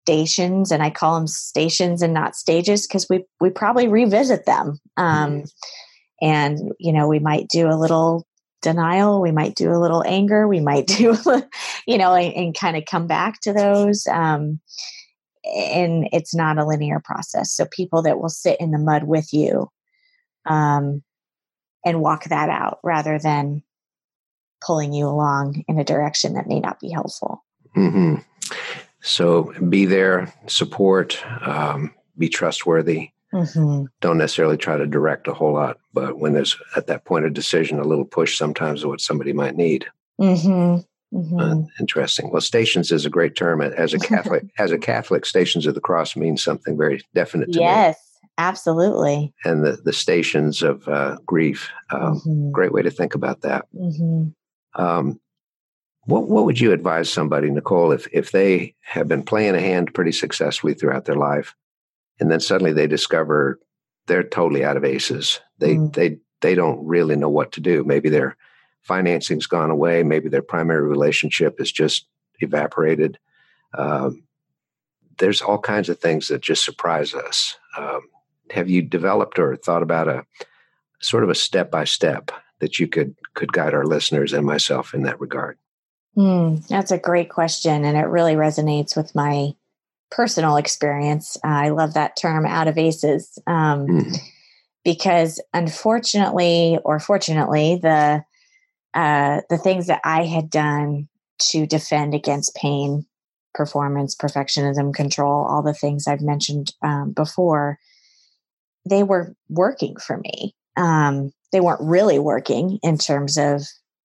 stations, 0.04 0.70
and 0.70 0.82
I 0.82 0.90
call 0.90 1.14
them 1.14 1.26
stations 1.26 2.02
and 2.02 2.12
not 2.12 2.36
stages 2.36 2.86
because 2.86 3.06
we 3.08 3.24
we 3.40 3.50
probably 3.50 3.88
revisit 3.88 4.46
them. 4.46 4.78
Um, 4.96 5.30
mm-hmm. 5.30 5.44
And 6.22 6.72
you 6.78 6.92
know, 6.92 7.08
we 7.08 7.18
might 7.18 7.48
do 7.48 7.68
a 7.68 7.78
little 7.78 8.26
denial, 8.62 9.20
we 9.20 9.32
might 9.32 9.54
do 9.54 9.70
a 9.72 9.78
little 9.78 10.04
anger, 10.06 10.46
we 10.46 10.60
might 10.60 10.86
do 10.98 11.16
you 11.86 11.98
know, 11.98 12.14
and, 12.14 12.34
and 12.34 12.58
kind 12.58 12.76
of 12.76 12.84
come 12.86 13.06
back 13.06 13.40
to 13.42 13.52
those. 13.52 14.06
Um, 14.06 14.60
and 15.44 16.08
it's 16.12 16.34
not 16.34 16.58
a 16.58 16.64
linear 16.64 17.00
process. 17.04 17.52
So 17.52 17.66
people 17.66 18.02
that 18.02 18.20
will 18.20 18.28
sit 18.28 18.60
in 18.60 18.70
the 18.70 18.78
mud 18.78 19.02
with 19.02 19.32
you 19.32 19.68
um, 20.46 21.02
and 21.84 22.00
walk 22.00 22.24
that 22.24 22.48
out 22.48 22.78
rather 22.84 23.18
than 23.18 23.62
pulling 24.64 24.92
you 24.92 25.06
along 25.06 25.64
in 25.66 25.80
a 25.80 25.84
direction 25.84 26.34
that 26.34 26.46
may 26.46 26.60
not 26.60 26.78
be 26.78 26.90
helpful. 26.90 27.44
Mm-hmm. 27.76 28.16
So 29.02 29.52
be 29.68 29.84
there, 29.84 30.32
support, 30.46 31.22
um, 31.46 31.92
be 32.16 32.28
trustworthy. 32.28 33.10
Mm-hmm. 33.34 33.86
Don't 34.00 34.18
necessarily 34.18 34.56
try 34.56 34.76
to 34.76 34.86
direct 34.86 35.26
a 35.26 35.34
whole 35.34 35.54
lot, 35.54 35.78
but 35.92 36.18
when 36.18 36.34
there's 36.34 36.56
at 36.76 36.86
that 36.86 37.04
point 37.04 37.24
of 37.24 37.32
decision, 37.32 37.78
a 37.78 37.84
little 37.84 38.04
push 38.04 38.36
sometimes 38.36 38.80
is 38.80 38.86
what 38.86 39.00
somebody 39.00 39.32
might 39.32 39.56
need. 39.56 39.86
Mm-hmm. 40.20 40.82
Mm-hmm. 41.16 41.38
Uh, 41.38 41.66
interesting. 41.80 42.30
Well, 42.30 42.40
stations 42.40 42.90
is 42.90 43.04
a 43.04 43.10
great 43.10 43.34
term. 43.36 43.60
As 43.60 43.92
a 43.92 43.98
Catholic, 43.98 44.44
as 44.58 44.70
a 44.70 44.78
Catholic, 44.78 45.26
Stations 45.26 45.66
of 45.66 45.74
the 45.74 45.80
Cross 45.80 46.16
means 46.16 46.42
something 46.42 46.76
very 46.76 47.02
definite 47.14 47.52
to 47.52 47.58
yes, 47.58 47.60
me. 47.60 47.64
Yes, 47.64 47.96
absolutely. 48.38 49.34
And 49.44 49.64
the 49.64 49.78
the 49.84 49.92
stations 49.92 50.62
of 50.62 50.86
uh, 50.88 51.16
grief, 51.26 51.70
um, 51.90 52.20
mm-hmm. 52.20 52.50
great 52.52 52.72
way 52.72 52.82
to 52.82 52.90
think 52.90 53.14
about 53.14 53.42
that. 53.42 53.66
Mm-hmm. 53.74 54.82
Um, 54.82 55.20
what 56.04 56.28
what 56.28 56.44
would 56.44 56.60
you 56.60 56.72
advise 56.72 57.10
somebody, 57.10 57.50
Nicole, 57.50 57.92
if 57.92 58.08
if 58.12 58.32
they 58.32 58.74
have 58.80 59.08
been 59.08 59.22
playing 59.22 59.54
a 59.54 59.60
hand 59.60 59.94
pretty 59.94 60.12
successfully 60.12 60.74
throughout 60.74 61.04
their 61.04 61.16
life, 61.16 61.54
and 62.18 62.30
then 62.30 62.40
suddenly 62.40 62.72
they 62.72 62.86
discover 62.86 63.60
they're 64.06 64.24
totally 64.24 64.64
out 64.64 64.76
of 64.76 64.84
aces. 64.84 65.40
They 65.58 65.76
mm. 65.76 65.92
they 65.94 66.18
they 66.40 66.54
don't 66.54 66.84
really 66.84 67.16
know 67.16 67.28
what 67.28 67.52
to 67.52 67.60
do. 67.60 67.84
Maybe 67.84 68.08
their 68.08 68.36
financing's 68.82 69.46
gone 69.46 69.70
away. 69.70 70.02
Maybe 70.02 70.28
their 70.28 70.42
primary 70.42 70.86
relationship 70.86 71.58
has 71.58 71.70
just 71.70 72.06
evaporated. 72.40 73.18
Um, 73.74 74.24
there's 75.18 75.40
all 75.40 75.58
kinds 75.58 75.88
of 75.88 76.00
things 76.00 76.28
that 76.28 76.40
just 76.40 76.64
surprise 76.64 77.14
us. 77.14 77.56
Um, 77.78 78.00
have 78.50 78.68
you 78.68 78.82
developed 78.82 79.38
or 79.38 79.54
thought 79.56 79.82
about 79.82 80.08
a 80.08 80.26
sort 81.00 81.22
of 81.22 81.30
a 81.30 81.34
step 81.34 81.70
by 81.70 81.84
step 81.84 82.32
that 82.58 82.80
you 82.80 82.88
could 82.88 83.14
could 83.34 83.52
guide 83.52 83.72
our 83.72 83.86
listeners 83.86 84.32
and 84.32 84.44
myself 84.44 84.94
in 84.94 85.02
that 85.02 85.20
regard? 85.20 85.58
Mm, 86.16 86.66
that's 86.68 86.90
a 86.90 86.98
great 86.98 87.30
question, 87.30 87.84
and 87.84 87.96
it 87.96 88.06
really 88.06 88.34
resonates 88.34 88.96
with 88.96 89.14
my 89.14 89.52
personal 90.10 90.56
experience. 90.56 91.36
Uh, 91.42 91.48
I 91.48 91.68
love 91.70 91.94
that 91.94 92.16
term, 92.16 92.44
"out 92.44 92.68
of 92.68 92.76
aces," 92.76 93.38
um, 93.46 93.86
mm. 93.86 94.18
because 94.84 95.40
unfortunately, 95.54 96.78
or 96.84 97.00
fortunately, 97.00 97.78
the 97.82 98.24
uh, 98.94 99.40
the 99.48 99.56
things 99.56 99.86
that 99.86 100.02
I 100.04 100.24
had 100.26 100.50
done 100.50 101.08
to 101.50 101.66
defend 101.66 102.14
against 102.14 102.54
pain, 102.54 103.06
performance, 103.54 104.14
perfectionism, 104.14 104.92
control, 104.94 105.46
all 105.46 105.62
the 105.62 105.74
things 105.74 106.06
I've 106.06 106.20
mentioned 106.20 106.74
um, 106.82 107.12
before, 107.12 107.78
they 108.88 109.02
were 109.02 109.34
working 109.48 109.96
for 109.96 110.18
me. 110.18 110.54
Um, 110.76 111.32
they 111.52 111.60
weren't 111.60 111.80
really 111.80 112.18
working 112.18 112.78
in 112.82 112.98
terms 112.98 113.38
of 113.38 113.62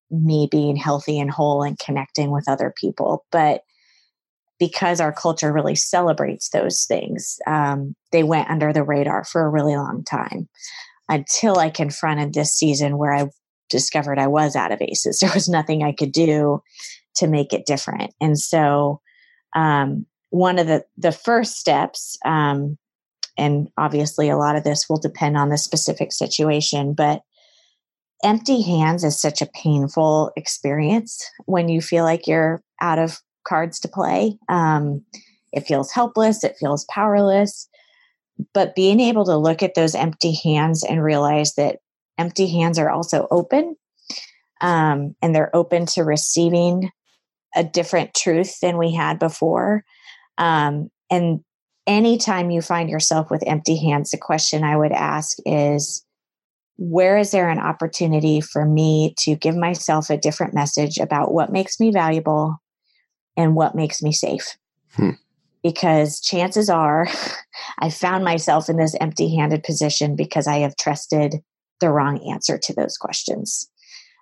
me 0.10 0.48
being 0.50 0.76
healthy 0.76 1.20
and 1.20 1.32
whole 1.32 1.64
and 1.64 1.78
connecting 1.80 2.32
with 2.32 2.48
other 2.48 2.74
people. 2.76 3.26
But 3.32 3.62
because 4.60 5.00
our 5.00 5.14
culture 5.14 5.54
really 5.54 5.76
celebrates 5.76 6.50
those 6.50 6.86
things, 6.86 7.38
um, 7.46 7.96
they 8.12 8.24
went 8.24 8.50
under 8.50 8.74
the 8.74 8.84
radar 8.84 9.24
for 9.24 9.46
a 9.46 9.50
really 9.50 9.76
long 9.76 10.04
time 10.04 10.48
until 11.10 11.60
I 11.60 11.70
confronted 11.70 12.34
this 12.34 12.54
season 12.54 12.98
where 12.98 13.14
I 13.14 13.28
discovered 13.70 14.20
I 14.20 14.28
was 14.28 14.56
out 14.56 14.72
of 14.72 14.82
aces. 14.82 15.20
There 15.22 15.32
was 15.34 15.50
nothing 15.50 15.84
I 15.84 15.92
could 15.92 16.12
do 16.12 16.62
to 17.16 17.28
make 17.28 17.54
it 17.54 17.66
different. 17.66 18.14
And 18.22 18.40
so, 18.40 19.02
um, 19.56 20.06
one 20.30 20.60
of 20.60 20.68
the, 20.68 20.84
the 20.98 21.12
first 21.12 21.56
steps, 21.56 22.18
um, 22.26 22.78
and 23.38 23.70
obviously 23.78 24.30
a 24.30 24.38
lot 24.38 24.56
of 24.56 24.64
this 24.64 24.86
will 24.90 25.00
depend 25.00 25.38
on 25.38 25.50
the 25.50 25.58
specific 25.58 26.12
situation, 26.12 26.94
but 26.94 27.22
empty 28.24 28.62
hands 28.62 29.04
is 29.04 29.20
such 29.20 29.42
a 29.42 29.50
painful 29.54 30.32
experience 30.36 31.24
when 31.46 31.70
you 31.70 31.82
feel 31.82 32.04
like 32.04 32.28
you're 32.28 32.62
out 32.82 33.00
of 33.00 33.20
cards 33.48 33.80
to 33.82 33.88
play. 33.88 34.38
Um, 34.50 35.04
it 35.54 35.62
feels 35.62 35.92
helpless, 35.92 36.44
it 36.44 36.56
feels 36.60 36.86
powerless. 36.86 37.70
But 38.54 38.76
being 38.76 39.00
able 39.00 39.26
to 39.26 39.38
look 39.38 39.64
at 39.64 39.76
those 39.76 39.96
empty 39.96 40.38
hands 40.44 40.84
and 40.84 41.04
realize 41.04 41.56
that 41.56 41.78
empty 42.18 42.48
hands 42.48 42.78
are 42.78 42.90
also 42.90 43.28
open 43.32 43.76
um, 44.62 45.16
and 45.22 45.34
they're 45.34 45.56
open 45.56 45.86
to 45.88 46.04
receiving 46.04 46.92
a 47.56 47.64
different 47.64 48.14
truth 48.14 48.60
than 48.60 48.78
we 48.78 48.94
had 48.94 49.20
before. 49.20 49.84
Um, 50.38 50.90
and 51.10 51.44
anytime 51.88 52.52
you 52.52 52.62
find 52.62 52.90
yourself 52.90 53.32
with 53.32 53.44
empty 53.48 53.78
hands, 53.78 54.12
the 54.12 54.18
question 54.18 54.64
I 54.64 54.78
would 54.78 54.92
ask 54.92 55.38
is, 55.46 56.04
where 56.78 57.18
is 57.18 57.32
there 57.32 57.50
an 57.50 57.60
opportunity 57.60 58.40
for 58.40 58.66
me 58.66 59.14
to 59.20 59.36
give 59.36 59.56
myself 59.56 60.10
a 60.10 60.18
different 60.18 60.54
message 60.54 60.98
about 60.98 61.34
what 61.34 61.52
makes 61.52 61.80
me 61.80 61.92
valuable 61.92 62.62
and 63.36 63.56
what 63.56 63.76
makes 63.76 64.02
me 64.02 64.12
safe? 64.12 64.58
Hmm. 64.94 65.12
Because 65.64 66.22
chances 66.22 66.70
are 66.70 67.08
I 67.80 67.90
found 67.90 68.24
myself 68.24 68.70
in 68.70 68.78
this 68.78 68.96
empty 69.02 69.36
handed 69.36 69.64
position 69.64 70.16
because 70.16 70.48
I 70.48 70.58
have 70.58 70.78
trusted 70.78 71.36
the 71.80 71.92
wrong 71.92 72.20
answer 72.32 72.58
to 72.58 72.74
those 72.74 72.98
questions. 72.98 73.70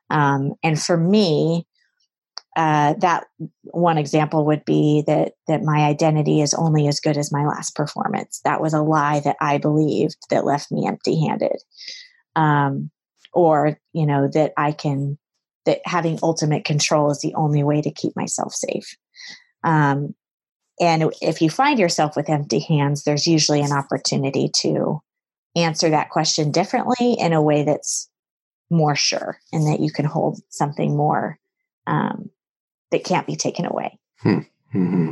Um, 0.09 0.53
and 0.63 0.81
for 0.81 0.97
me, 0.97 1.65
uh, 2.55 2.93
that 2.99 3.25
one 3.63 3.97
example 3.97 4.45
would 4.45 4.63
be 4.63 5.03
that 5.07 5.33
that 5.47 5.63
my 5.63 5.79
identity 5.79 6.41
is 6.41 6.53
only 6.53 6.87
as 6.87 7.01
good 7.01 7.17
as 7.17 7.31
my 7.31 7.45
last 7.45 7.75
performance. 7.75 8.39
That 8.45 8.61
was 8.61 8.73
a 8.73 8.81
lie 8.81 9.19
that 9.21 9.35
I 9.41 9.57
believed 9.57 10.15
that 10.29 10.45
left 10.45 10.71
me 10.71 10.87
empty-handed, 10.87 11.57
um, 12.35 12.91
or 13.33 13.79
you 13.93 14.05
know 14.05 14.27
that 14.33 14.53
I 14.57 14.71
can 14.71 15.17
that 15.65 15.81
having 15.85 16.19
ultimate 16.21 16.63
control 16.63 17.11
is 17.11 17.21
the 17.21 17.33
only 17.35 17.63
way 17.63 17.81
to 17.81 17.91
keep 17.91 18.15
myself 18.15 18.53
safe. 18.53 18.95
Um, 19.63 20.13
and 20.79 21.11
if 21.21 21.41
you 21.41 21.49
find 21.49 21.79
yourself 21.79 22.15
with 22.15 22.29
empty 22.29 22.59
hands, 22.59 23.03
there's 23.03 23.25
usually 23.25 23.61
an 23.61 23.71
opportunity 23.71 24.49
to 24.57 25.01
answer 25.55 25.89
that 25.89 26.09
question 26.09 26.51
differently 26.51 27.13
in 27.13 27.33
a 27.33 27.41
way 27.41 27.63
that's 27.63 28.09
more 28.69 28.95
sure 28.95 29.39
and 29.53 29.67
that 29.67 29.79
you 29.79 29.91
can 29.91 30.05
hold 30.05 30.39
something 30.49 30.95
more 30.95 31.39
um, 31.87 32.29
that 32.91 33.03
can't 33.03 33.27
be 33.27 33.35
taken 33.35 33.65
away. 33.65 33.97
Hmm. 34.17 34.39
Mm-hmm. 34.73 35.11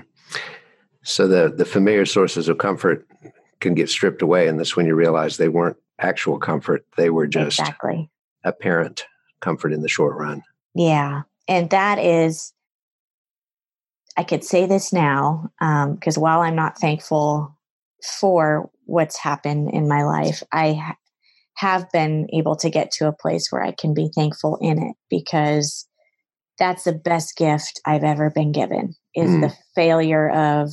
So 1.04 1.28
the 1.28 1.54
the 1.56 1.66
familiar 1.66 2.06
sources 2.06 2.48
of 2.48 2.58
comfort 2.58 3.08
can 3.60 3.74
get 3.74 3.90
stripped 3.90 4.22
away, 4.22 4.48
and 4.48 4.60
that's 4.60 4.76
when 4.76 4.86
you 4.86 4.96
realize 4.96 5.38
they 5.38 5.50
weren't 5.50 5.78
actual 6.04 6.38
comfort; 6.38 6.86
they 6.98 7.10
were 7.10 7.28
just 7.28 7.60
exactly 7.60 8.10
apparent 8.44 9.06
comfort 9.42 9.74
in 9.74 9.82
the 9.82 9.90
short 9.90 10.18
run. 10.18 10.44
Yeah, 10.76 11.24
and 11.48 11.70
that 11.70 12.00
is. 12.00 12.54
I 14.16 14.24
could 14.24 14.44
say 14.44 14.68
this 14.68 14.94
now 14.94 15.50
because 15.60 16.18
um, 16.18 16.22
while 16.22 16.42
I'm 16.42 16.56
not 16.56 16.78
thankful 16.78 17.58
for 18.20 18.70
what's 18.86 19.18
happened 19.18 19.72
in 19.72 19.88
my 19.88 20.04
life, 20.04 20.44
I 20.52 20.74
ha- 20.74 20.98
have 21.56 21.92
been 21.92 22.28
able 22.32 22.56
to 22.58 22.70
get 22.70 22.92
to 22.92 23.08
a 23.08 23.14
place 23.14 23.48
where 23.50 23.64
I 23.64 23.72
can 23.72 23.94
be 23.94 24.10
thankful 24.14 24.58
in 24.62 24.82
it 24.82 24.96
because 25.10 25.88
that's 26.60 26.84
the 26.84 26.94
best 26.94 27.36
gift 27.38 27.82
I've 27.86 28.04
ever 28.04 28.30
been 28.30 28.52
given 28.52 28.94
is 29.16 29.30
mm. 29.30 29.42
the 29.42 29.56
failure 29.76 30.30
of 30.30 30.72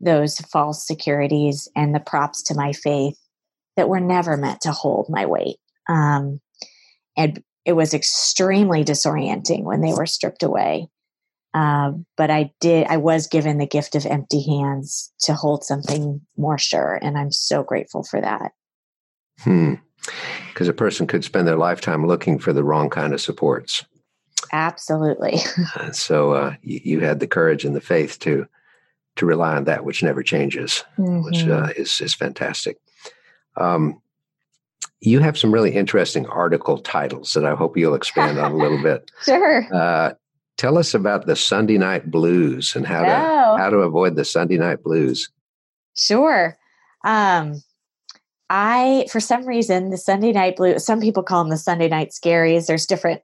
those 0.00 0.38
false 0.38 0.86
securities 0.86 1.68
and 1.76 1.94
the 1.94 2.00
props 2.00 2.42
to 2.44 2.54
my 2.54 2.72
faith 2.72 3.18
that 3.80 3.88
were 3.88 3.98
never 3.98 4.36
meant 4.36 4.60
to 4.60 4.72
hold 4.72 5.06
my 5.08 5.24
weight. 5.24 5.56
Um, 5.88 6.42
and 7.16 7.42
it 7.64 7.72
was 7.72 7.94
extremely 7.94 8.84
disorienting 8.84 9.62
when 9.62 9.80
they 9.80 9.94
were 9.94 10.04
stripped 10.04 10.42
away. 10.42 10.88
Um, 11.54 12.04
but 12.18 12.30
I 12.30 12.52
did, 12.60 12.86
I 12.88 12.98
was 12.98 13.26
given 13.26 13.56
the 13.56 13.66
gift 13.66 13.94
of 13.94 14.04
empty 14.04 14.42
hands 14.42 15.10
to 15.20 15.32
hold 15.32 15.64
something 15.64 16.20
more 16.36 16.58
sure. 16.58 16.98
And 17.00 17.16
I'm 17.16 17.32
so 17.32 17.62
grateful 17.62 18.02
for 18.02 18.20
that. 18.20 18.52
Hmm. 19.38 19.76
Because 20.48 20.68
a 20.68 20.74
person 20.74 21.06
could 21.06 21.24
spend 21.24 21.48
their 21.48 21.56
lifetime 21.56 22.06
looking 22.06 22.38
for 22.38 22.52
the 22.52 22.62
wrong 22.62 22.90
kind 22.90 23.14
of 23.14 23.20
supports. 23.22 23.86
Absolutely. 24.52 25.38
so 25.92 26.32
uh, 26.32 26.54
you, 26.60 26.80
you, 26.84 27.00
had 27.00 27.18
the 27.18 27.26
courage 27.26 27.64
and 27.64 27.74
the 27.74 27.80
faith 27.80 28.18
to 28.18 28.46
to 29.16 29.24
rely 29.24 29.56
on 29.56 29.64
that 29.64 29.86
which 29.86 30.02
never 30.02 30.22
changes, 30.22 30.84
mm-hmm. 30.98 31.24
which 31.24 31.46
uh, 31.46 31.72
is 31.78 31.98
is 32.02 32.12
fantastic. 32.12 32.76
Um, 33.60 34.00
you 35.00 35.20
have 35.20 35.38
some 35.38 35.52
really 35.52 35.74
interesting 35.74 36.26
article 36.26 36.78
titles 36.78 37.32
that 37.34 37.44
I 37.44 37.54
hope 37.54 37.76
you'll 37.76 37.94
expand 37.94 38.38
on 38.38 38.52
a 38.52 38.56
little 38.56 38.82
bit. 38.82 39.10
Sure. 39.22 39.66
Uh, 39.72 40.12
Tell 40.60 40.76
us 40.76 40.92
about 40.92 41.24
the 41.24 41.36
Sunday 41.36 41.78
night 41.78 42.10
blues 42.10 42.76
and 42.76 42.86
how 42.86 43.00
to 43.00 43.08
oh. 43.08 43.56
how 43.56 43.70
to 43.70 43.78
avoid 43.78 44.14
the 44.14 44.26
Sunday 44.26 44.58
night 44.58 44.82
blues. 44.82 45.30
Sure. 45.96 46.58
Um, 47.02 47.62
I 48.50 49.06
for 49.10 49.20
some 49.20 49.46
reason 49.46 49.88
the 49.88 49.96
Sunday 49.96 50.32
night 50.32 50.56
blues. 50.56 50.84
Some 50.84 51.00
people 51.00 51.22
call 51.22 51.42
them 51.42 51.48
the 51.48 51.56
Sunday 51.56 51.88
night 51.88 52.10
scaries. 52.10 52.66
There's 52.66 52.84
different 52.84 53.22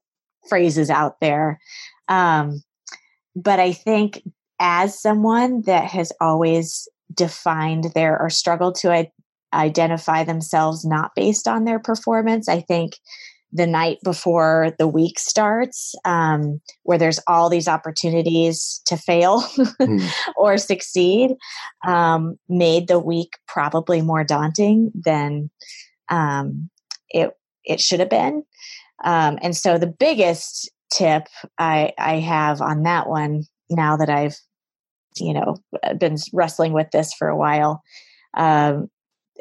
phrases 0.48 0.88
out 0.88 1.20
there. 1.20 1.60
Um, 2.08 2.62
but 3.34 3.60
I 3.60 3.74
think 3.74 4.22
as 4.58 4.98
someone 4.98 5.60
that 5.66 5.90
has 5.90 6.14
always 6.22 6.88
defined 7.12 7.92
their 7.94 8.18
or 8.18 8.30
struggled 8.30 8.76
to 8.76 8.92
identify 9.52 10.24
themselves 10.24 10.84
not 10.84 11.12
based 11.14 11.46
on 11.48 11.64
their 11.64 11.78
performance, 11.78 12.48
I 12.48 12.60
think 12.60 12.94
the 13.52 13.66
night 13.66 13.98
before 14.04 14.74
the 14.78 14.88
week 14.88 15.18
starts, 15.18 15.94
um, 16.04 16.60
where 16.82 16.98
there's 16.98 17.20
all 17.26 17.48
these 17.48 17.68
opportunities 17.68 18.82
to 18.86 18.96
fail 18.96 19.40
mm. 19.80 20.12
or 20.36 20.58
succeed, 20.58 21.32
um, 21.86 22.38
made 22.48 22.88
the 22.88 22.98
week 22.98 23.34
probably 23.46 24.02
more 24.02 24.24
daunting 24.24 24.90
than 24.94 25.50
um, 26.08 26.68
it 27.08 27.30
it 27.64 27.80
should 27.80 28.00
have 28.00 28.10
been. 28.10 28.44
Um, 29.04 29.38
and 29.42 29.56
so 29.56 29.78
the 29.78 29.86
biggest 29.86 30.70
tip 30.92 31.24
I, 31.58 31.92
I 31.98 32.16
have 32.16 32.60
on 32.60 32.84
that 32.84 33.08
one 33.08 33.44
now 33.70 33.96
that 33.96 34.08
I've 34.10 34.36
you 35.16 35.32
know 35.32 35.56
been 35.98 36.16
wrestling 36.32 36.72
with 36.72 36.90
this 36.92 37.12
for 37.14 37.28
a 37.28 37.36
while 37.36 37.82
um, 38.36 38.88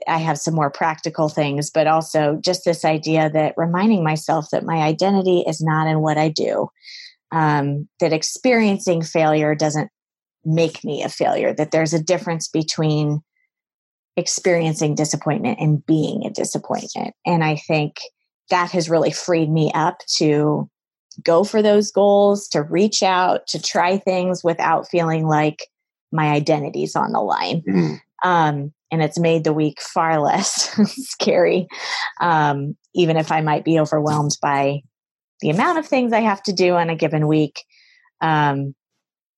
I 0.08 0.17
have 0.17 0.38
some 0.38 0.53
more 0.53 0.69
practical 0.69 1.29
things, 1.29 1.71
but 1.71 1.88
also 1.88 2.39
just 2.43 2.65
this 2.65 2.86
idea 2.86 3.29
that 3.29 3.53
reminding 3.58 4.03
myself 4.03 4.47
that 4.51 4.65
my 4.65 4.77
identity 4.77 5.43
is 5.47 5.62
not 5.62 5.88
in 5.88 6.01
what 6.01 6.17
I 6.17 6.29
do, 6.29 6.69
um, 7.31 7.88
that 7.99 8.13
experiencing 8.13 9.01
failure 9.01 9.55
doesn't 9.55 9.89
make 10.43 10.84
me 10.84 11.03
a 11.03 11.10
failure, 11.10 11.53
that 11.53 11.71
there's 11.71 11.93
a 11.93 12.03
difference 12.03 12.47
between 12.47 13.21
experiencing 14.17 14.95
disappointment 14.95 15.60
and 15.60 15.86
being 15.86 16.25
a 16.25 16.29
disappointment. 16.29 17.13
And 17.25 17.43
I 17.43 17.58
think 17.58 17.95
that 18.49 18.71
has 18.71 18.89
really 18.89 19.12
freed 19.12 19.49
me 19.49 19.71
up 19.73 19.99
to 20.17 20.69
go 21.23 21.43
for 21.43 21.62
those 21.62 21.91
goals, 21.91 22.47
to 22.49 22.62
reach 22.62 23.01
out, 23.03 23.47
to 23.47 23.62
try 23.62 23.97
things 23.97 24.43
without 24.43 24.88
feeling 24.88 25.27
like 25.27 25.67
my 26.12 26.27
identity's 26.27 26.95
on 26.95 27.12
the 27.12 27.21
line. 27.21 27.63
Mm. 27.67 28.01
Um, 28.23 28.73
and 28.95 29.03
it's 29.03 29.19
made 29.19 29.43
the 29.43 29.51
week 29.51 29.81
far 29.81 30.19
less 30.21 30.73
scary, 31.12 31.67
um, 32.21 32.77
even 32.95 33.17
if 33.17 33.29
I 33.29 33.41
might 33.41 33.65
be 33.65 33.77
overwhelmed 33.77 34.38
by 34.41 34.81
the 35.41 35.49
amount 35.49 35.77
of 35.77 35.86
things 35.86 36.13
I 36.13 36.21
have 36.21 36.41
to 36.43 36.53
do 36.53 36.75
on 36.75 36.89
a 36.89 36.95
given 36.95 37.27
week. 37.27 37.65
Um, 38.21 38.73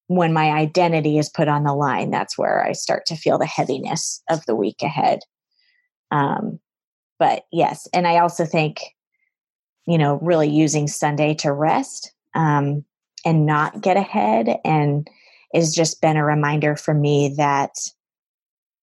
when 0.09 0.31
my 0.31 0.51
identity 0.51 1.17
is 1.17 1.27
put 1.27 1.47
on 1.47 1.63
the 1.63 1.73
line, 1.73 2.11
that's 2.11 2.37
where 2.37 2.63
I 2.63 2.73
start 2.73 3.07
to 3.07 3.17
feel 3.17 3.39
the 3.39 3.47
heaviness 3.47 4.21
of 4.29 4.45
the 4.45 4.55
week 4.55 4.83
ahead. 4.83 5.19
Um, 6.11 6.59
but 7.17 7.45
yes, 7.51 7.87
and 7.93 8.07
I 8.07 8.19
also 8.19 8.45
think, 8.45 8.79
you 9.87 9.97
know, 9.97 10.19
really 10.21 10.49
using 10.49 10.87
Sunday 10.87 11.33
to 11.35 11.51
rest 11.51 12.13
um, 12.35 12.85
and 13.25 13.47
not 13.47 13.81
get 13.81 13.97
ahead 13.97 14.59
and 14.63 15.09
has 15.53 15.73
just 15.73 15.99
been 15.99 16.15
a 16.15 16.23
reminder 16.23 16.75
for 16.75 16.93
me 16.93 17.33
that 17.37 17.71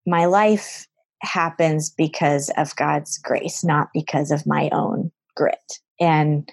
my 0.06 0.26
life 0.26 0.86
happens 1.20 1.90
because 1.90 2.50
of 2.56 2.76
God's 2.76 3.18
grace, 3.18 3.64
not 3.64 3.88
because 3.94 4.30
of 4.30 4.46
my 4.46 4.68
own 4.72 5.10
grit. 5.36 5.80
And 6.00 6.48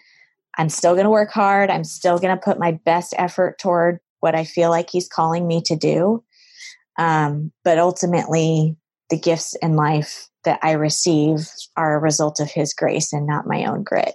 I'm 0.58 0.70
still 0.70 0.94
going 0.94 1.06
to 1.06 1.12
work 1.12 1.32
hard. 1.32 1.70
I'm 1.70 1.84
still 1.84 2.18
going 2.18 2.36
to 2.36 2.42
put 2.42 2.60
my 2.60 2.72
best 2.72 3.14
effort 3.18 3.60
toward 3.60 4.00
what 4.20 4.36
I 4.36 4.44
feel 4.44 4.70
like 4.70 4.90
He's 4.90 5.08
calling 5.08 5.48
me 5.48 5.62
to 5.66 5.76
do. 5.76 6.24
Um, 6.98 7.52
but 7.64 7.80
ultimately, 7.80 8.76
the 9.10 9.18
gifts 9.18 9.56
in 9.62 9.76
life 9.76 10.28
that 10.44 10.60
I 10.62 10.72
receive 10.72 11.48
are 11.76 11.96
a 11.96 12.02
result 12.02 12.40
of 12.40 12.52
His 12.52 12.74
grace 12.74 13.14
and 13.14 13.26
not 13.26 13.48
my 13.48 13.66
own 13.66 13.84
grit. 13.84 14.14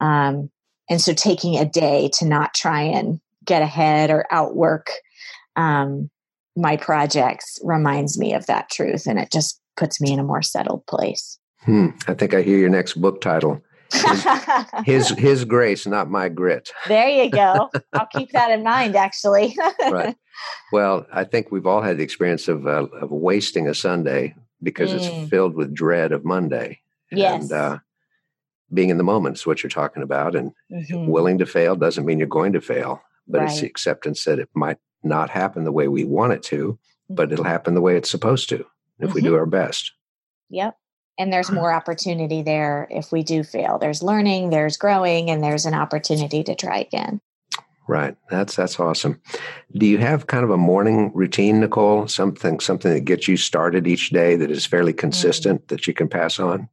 Um, 0.00 0.50
and 0.88 1.00
so, 1.00 1.12
taking 1.12 1.56
a 1.56 1.68
day 1.68 2.10
to 2.14 2.24
not 2.24 2.54
try 2.54 2.82
and 2.82 3.20
get 3.44 3.62
ahead 3.62 4.10
or 4.10 4.26
outwork 4.30 4.90
um, 5.56 6.10
my 6.58 6.76
projects 6.76 7.58
reminds 7.62 8.18
me 8.18 8.34
of 8.34 8.46
that 8.46 8.68
truth 8.68 9.06
and 9.06 9.18
it 9.18 9.30
just 9.30 9.60
puts 9.76 10.00
me 10.00 10.12
in 10.12 10.18
a 10.18 10.24
more 10.24 10.42
settled 10.42 10.84
place. 10.86 11.38
Hmm. 11.60 11.88
I 12.08 12.14
think 12.14 12.34
I 12.34 12.42
hear 12.42 12.58
your 12.58 12.68
next 12.68 12.94
book 12.94 13.20
title. 13.20 13.62
His, 13.92 14.26
his, 14.84 15.08
his 15.10 15.44
grace, 15.44 15.86
not 15.86 16.10
my 16.10 16.28
grit. 16.28 16.70
There 16.88 17.08
you 17.08 17.30
go. 17.30 17.70
I'll 17.92 18.06
keep 18.12 18.32
that 18.32 18.50
in 18.50 18.64
mind. 18.64 18.96
Actually, 18.96 19.56
right. 19.80 20.16
Well, 20.72 21.06
I 21.12 21.24
think 21.24 21.50
we've 21.50 21.66
all 21.66 21.80
had 21.80 21.96
the 21.96 22.02
experience 22.02 22.48
of 22.48 22.66
uh, 22.66 22.86
of 23.00 23.10
wasting 23.10 23.66
a 23.66 23.74
Sunday 23.74 24.34
because 24.62 24.90
mm. 24.90 24.96
it's 24.96 25.30
filled 25.30 25.54
with 25.54 25.74
dread 25.74 26.12
of 26.12 26.24
Monday. 26.24 26.80
Yes. 27.10 27.42
And 27.42 27.52
uh, 27.52 27.78
being 28.72 28.90
in 28.90 28.98
the 28.98 29.04
moment 29.04 29.36
is 29.36 29.46
what 29.46 29.62
you're 29.62 29.70
talking 29.70 30.02
about, 30.02 30.36
and 30.36 30.52
mm-hmm. 30.70 31.06
willing 31.06 31.38
to 31.38 31.46
fail 31.46 31.74
doesn't 31.74 32.04
mean 32.04 32.18
you're 32.18 32.28
going 32.28 32.52
to 32.52 32.60
fail, 32.60 33.00
but 33.26 33.38
right. 33.38 33.50
it's 33.50 33.60
the 33.60 33.66
acceptance 33.66 34.24
that 34.24 34.38
it 34.38 34.50
might 34.54 34.76
not 35.08 35.30
happen 35.30 35.64
the 35.64 35.72
way 35.72 35.88
we 35.88 36.04
want 36.04 36.32
it 36.32 36.42
to, 36.44 36.78
but 37.10 37.32
it'll 37.32 37.44
mm-hmm. 37.44 37.52
happen 37.52 37.74
the 37.74 37.80
way 37.80 37.96
it's 37.96 38.10
supposed 38.10 38.48
to 38.50 38.66
if 38.98 39.08
mm-hmm. 39.08 39.14
we 39.14 39.20
do 39.22 39.34
our 39.34 39.46
best. 39.46 39.92
Yep. 40.50 40.76
And 41.18 41.32
there's 41.32 41.50
more 41.50 41.72
opportunity 41.74 42.42
there 42.42 42.86
if 42.90 43.10
we 43.10 43.22
do 43.22 43.42
fail. 43.42 43.78
There's 43.78 44.02
learning, 44.02 44.50
there's 44.50 44.76
growing, 44.76 45.30
and 45.30 45.42
there's 45.42 45.66
an 45.66 45.74
opportunity 45.74 46.44
to 46.44 46.54
try 46.54 46.78
again. 46.78 47.20
Right. 47.88 48.16
That's 48.28 48.54
that's 48.54 48.78
awesome. 48.78 49.20
Do 49.72 49.86
you 49.86 49.96
have 49.96 50.26
kind 50.26 50.44
of 50.44 50.50
a 50.50 50.58
morning 50.58 51.10
routine, 51.14 51.60
Nicole? 51.60 52.06
Something 52.06 52.60
something 52.60 52.92
that 52.92 53.06
gets 53.06 53.26
you 53.28 53.38
started 53.38 53.86
each 53.86 54.10
day 54.10 54.36
that 54.36 54.50
is 54.50 54.66
fairly 54.66 54.92
mm. 54.92 54.98
consistent 54.98 55.62
mm-hmm. 55.62 55.74
that 55.74 55.86
you 55.86 55.94
can 55.94 56.06
pass 56.06 56.38
on? 56.38 56.68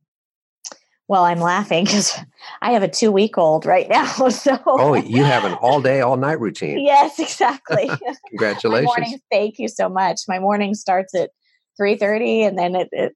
Well, 1.07 1.23
I'm 1.23 1.39
laughing 1.39 1.85
because 1.85 2.17
I 2.61 2.71
have 2.71 2.81
a 2.81 2.87
two 2.87 3.11
week 3.11 3.37
old 3.37 3.65
right 3.65 3.87
now. 3.87 4.11
So 4.29 4.57
oh, 4.65 4.95
you 4.95 5.23
have 5.23 5.45
an 5.45 5.53
all 5.53 5.81
day, 5.81 6.01
all 6.01 6.17
night 6.17 6.39
routine. 6.39 6.79
yes, 6.79 7.19
exactly. 7.19 7.89
Congratulations! 8.29 8.85
morning, 8.85 9.19
thank 9.31 9.59
you 9.59 9.67
so 9.67 9.87
much. 9.87 10.21
My 10.27 10.39
morning 10.39 10.73
starts 10.73 11.13
at 11.15 11.29
three 11.77 11.95
thirty, 11.95 12.43
and 12.43 12.57
then 12.57 12.75
it, 12.75 12.89
it 12.91 13.13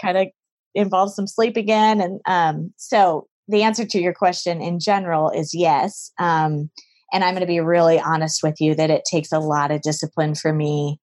kind 0.00 0.18
of 0.18 0.28
involves 0.74 1.14
some 1.14 1.26
sleep 1.26 1.56
again. 1.56 2.00
And 2.00 2.20
um, 2.26 2.72
so 2.76 3.28
the 3.46 3.62
answer 3.62 3.84
to 3.86 4.00
your 4.00 4.14
question 4.14 4.60
in 4.60 4.78
general 4.78 5.30
is 5.30 5.54
yes. 5.54 6.12
Um, 6.18 6.70
and 7.12 7.24
I'm 7.24 7.34
going 7.34 7.40
to 7.40 7.46
be 7.46 7.60
really 7.60 7.98
honest 7.98 8.42
with 8.42 8.60
you 8.60 8.74
that 8.74 8.90
it 8.90 9.04
takes 9.10 9.32
a 9.32 9.38
lot 9.38 9.70
of 9.70 9.80
discipline 9.80 10.34
for 10.34 10.52
me 10.52 11.00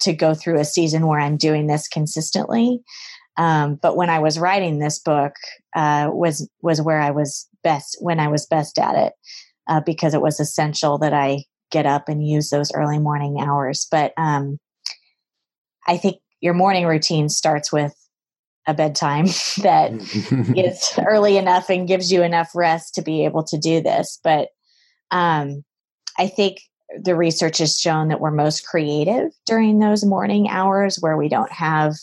to 0.00 0.12
go 0.12 0.34
through 0.34 0.58
a 0.58 0.64
season 0.64 1.06
where 1.06 1.20
I'm 1.20 1.36
doing 1.36 1.66
this 1.66 1.88
consistently. 1.88 2.80
Um, 3.36 3.76
but 3.76 3.96
when 3.96 4.10
I 4.10 4.18
was 4.18 4.38
writing 4.38 4.78
this 4.78 4.98
book, 4.98 5.32
uh, 5.74 6.10
was 6.12 6.48
was 6.62 6.82
where 6.82 7.00
I 7.00 7.10
was 7.10 7.48
best 7.62 7.96
when 8.00 8.20
I 8.20 8.28
was 8.28 8.46
best 8.46 8.78
at 8.78 8.96
it, 8.96 9.12
uh, 9.68 9.80
because 9.80 10.14
it 10.14 10.22
was 10.22 10.40
essential 10.40 10.98
that 10.98 11.14
I 11.14 11.44
get 11.70 11.86
up 11.86 12.08
and 12.08 12.26
use 12.26 12.50
those 12.50 12.72
early 12.72 12.98
morning 12.98 13.40
hours. 13.40 13.86
But 13.90 14.12
um, 14.16 14.58
I 15.86 15.96
think 15.96 16.16
your 16.40 16.54
morning 16.54 16.86
routine 16.86 17.28
starts 17.28 17.72
with 17.72 17.94
a 18.66 18.74
bedtime 18.74 19.26
that 19.62 19.92
is 20.56 20.92
early 21.06 21.36
enough 21.36 21.70
and 21.70 21.88
gives 21.88 22.12
you 22.12 22.22
enough 22.22 22.50
rest 22.54 22.94
to 22.94 23.02
be 23.02 23.24
able 23.24 23.44
to 23.44 23.58
do 23.58 23.80
this. 23.80 24.18
But 24.22 24.48
um, 25.10 25.64
I 26.18 26.28
think 26.28 26.58
the 27.02 27.14
research 27.14 27.58
has 27.58 27.78
shown 27.78 28.08
that 28.08 28.20
we're 28.20 28.30
most 28.30 28.66
creative 28.66 29.30
during 29.46 29.78
those 29.78 30.04
morning 30.04 30.48
hours 30.48 30.98
where 31.00 31.16
we 31.16 31.28
don't 31.28 31.52
have 31.52 31.94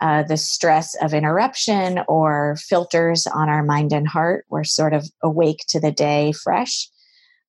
uh, 0.00 0.22
the 0.22 0.36
stress 0.36 0.94
of 1.02 1.12
interruption 1.12 2.00
or 2.06 2.56
filters 2.56 3.26
on 3.26 3.48
our 3.48 3.62
mind 3.62 3.92
and 3.92 4.06
heart. 4.06 4.44
We're 4.48 4.64
sort 4.64 4.94
of 4.94 5.08
awake 5.22 5.64
to 5.68 5.80
the 5.80 5.90
day 5.90 6.32
fresh. 6.32 6.88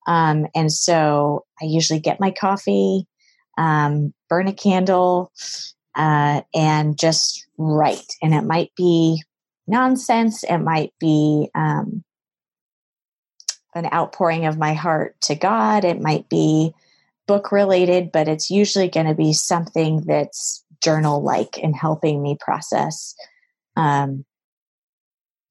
Um, 0.07 0.47
and 0.55 0.71
so 0.71 1.45
I 1.61 1.65
usually 1.65 1.99
get 1.99 2.19
my 2.19 2.31
coffee, 2.31 3.05
um, 3.57 4.13
burn 4.29 4.47
a 4.47 4.53
candle, 4.53 5.31
uh, 5.95 6.41
and 6.53 6.97
just 6.97 7.45
write. 7.57 8.13
And 8.21 8.33
it 8.33 8.43
might 8.43 8.71
be 8.75 9.21
nonsense, 9.67 10.43
it 10.43 10.57
might 10.57 10.93
be 10.99 11.49
um, 11.53 12.03
an 13.75 13.87
outpouring 13.93 14.45
of 14.45 14.57
my 14.57 14.73
heart 14.73 15.19
to 15.21 15.35
God, 15.35 15.85
it 15.85 16.01
might 16.01 16.27
be 16.29 16.73
book 17.27 17.51
related, 17.51 18.11
but 18.11 18.27
it's 18.27 18.49
usually 18.49 18.89
going 18.89 19.05
to 19.05 19.13
be 19.13 19.33
something 19.33 20.01
that's 20.07 20.63
journal 20.83 21.23
like 21.23 21.57
in 21.57 21.73
helping 21.73 22.21
me 22.21 22.37
process 22.39 23.15
um, 23.75 24.25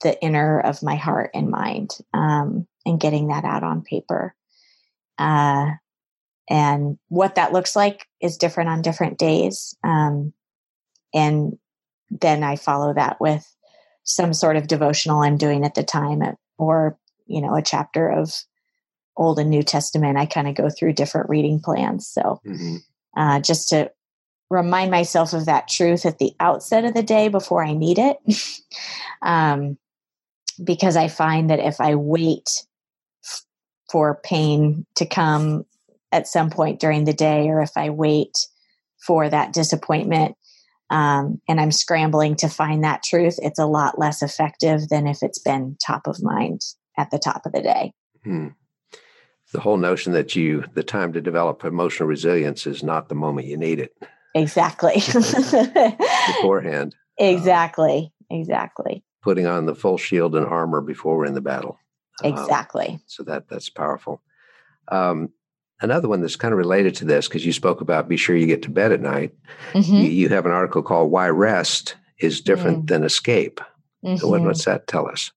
the 0.03 0.21
inner 0.23 0.61
of 0.61 0.83
my 0.83 0.97
heart 0.97 1.31
and 1.35 1.51
mind 1.51 1.91
um, 2.14 2.67
and 2.87 3.01
getting 3.01 3.29
that 3.29 3.45
out 3.45 3.62
on 3.62 3.83
paper. 3.83 4.35
Uh, 5.19 5.71
and 6.49 6.99
what 7.09 7.35
that 7.35 7.53
looks 7.53 7.77
like 7.77 8.07
is 8.21 8.38
different 8.38 8.71
on 8.71 8.83
different 8.83 9.19
days. 9.19 9.77
Um, 9.85 10.33
and 11.12 11.59
then 12.11 12.43
I 12.43 12.57
follow 12.57 12.95
that 12.95 13.21
with 13.21 13.47
some 14.05 14.33
sort 14.33 14.57
of 14.57 14.67
devotional 14.67 15.21
I'm 15.21 15.37
doing 15.37 15.64
at 15.64 15.75
the 15.75 15.83
time, 15.83 16.23
or 16.57 16.99
you 17.27 17.43
know, 17.43 17.55
a 17.55 17.62
chapter 17.62 18.09
of 18.09 18.33
Old 19.17 19.38
and 19.38 19.51
New 19.51 19.62
Testament. 19.62 20.17
I 20.17 20.25
kind 20.25 20.49
of 20.49 20.55
go 20.55 20.71
through 20.71 20.95
different 20.95 21.29
reading 21.29 21.61
plans. 21.61 22.09
So, 22.09 22.41
mm-hmm. 22.47 22.77
uh, 23.17 23.41
just 23.41 23.69
to 23.71 23.91
remind 24.50 24.90
myself 24.90 25.32
of 25.32 25.46
that 25.46 25.68
truth 25.68 26.06
at 26.06 26.18
the 26.18 26.32
outset 26.40 26.84
of 26.84 26.94
the 26.94 27.02
day 27.02 27.28
before 27.28 27.64
I 27.64 27.74
need 27.74 27.98
it. 27.98 28.18
um, 29.22 29.78
because 30.62 30.96
I 30.96 31.08
find 31.08 31.50
that 31.50 31.61
if 31.61 31.80
I 31.80 31.94
wait 31.94 32.64
f- 33.24 33.44
for 33.90 34.20
pain 34.24 34.87
to 34.96 35.06
come 35.06 35.64
at 36.11 36.26
some 36.26 36.50
point 36.50 36.80
during 36.80 37.04
the 37.04 37.12
day 37.12 37.48
or 37.48 37.61
if 37.61 37.72
I 37.76 37.90
wait 37.90 38.37
for 39.06 39.28
that 39.28 39.52
disappointment 39.52 40.37
um, 40.90 41.40
and 41.48 41.61
I'm 41.61 41.70
scrambling 41.70 42.37
to 42.37 42.48
find 42.48 42.82
that 42.82 43.02
truth, 43.02 43.38
it's 43.42 43.58
a 43.58 43.66
lot 43.66 43.98
less 43.98 44.22
effective 44.22 44.88
than 44.88 45.06
if 45.06 45.22
it's 45.22 45.38
been 45.38 45.76
top 45.84 46.06
of 46.06 46.22
mind 46.22 46.62
at 46.96 47.11
the 47.11 47.18
top 47.18 47.44
of 47.44 47.52
the 47.52 47.62
day. 47.62 47.92
Hmm. 48.24 48.48
The 49.52 49.61
whole 49.61 49.76
notion 49.76 50.12
that 50.12 50.37
you, 50.37 50.64
the 50.74 50.82
time 50.82 51.12
to 51.14 51.20
develop 51.20 51.64
emotional 51.64 52.08
resilience 52.08 52.66
is 52.66 52.82
not 52.82 53.08
the 53.08 53.14
moment 53.14 53.46
you 53.46 53.56
need 53.56 53.80
it. 53.80 53.96
Exactly. 54.38 55.03
Beforehand. 56.27 56.94
Exactly. 57.20 58.12
Exactly. 58.31 59.03
Putting 59.22 59.48
on 59.48 59.66
the 59.66 59.74
full 59.74 59.98
shield 59.98 60.37
and 60.37 60.46
armor 60.46 60.81
before 60.81 61.16
we're 61.16 61.27
in 61.27 61.35
the 61.35 61.40
battle. 61.40 61.77
Um, 62.22 62.33
exactly. 62.33 62.90
Um, 62.90 63.03
so 63.07 63.24
that 63.24 63.48
that's 63.48 63.68
powerful. 63.70 64.22
Um, 64.87 65.31
another 65.81 66.09
one 66.09 66.20
that's 66.20 66.37
kind 66.37 66.53
of 66.53 66.59
related 66.59 66.94
to 66.96 67.05
this 67.05 67.27
because 67.27 67.44
you 67.44 67.53
spoke 67.53 67.81
about 67.81 68.09
be 68.09 68.16
sure 68.16 68.37
you 68.37 68.46
get 68.46 68.62
to 68.62 68.70
bed 68.70 68.92
at 68.92 69.01
night. 69.01 69.35
Mm-hmm. 69.72 69.94
You, 69.96 70.03
you, 70.03 70.29
have 70.29 70.46
an 70.46 70.53
article 70.53 70.83
called 70.83 71.11
"Why 71.11 71.29
Rest 71.29 71.96
is 72.18 72.40
Different 72.40 72.79
mm-hmm. 72.79 72.87
Than 72.87 73.03
Escape." 73.03 73.61
Mm-hmm. 74.05 74.29
What, 74.29 74.42
what's 74.42 74.64
that 74.64 74.87
tell 74.87 75.09
us? 75.09 75.33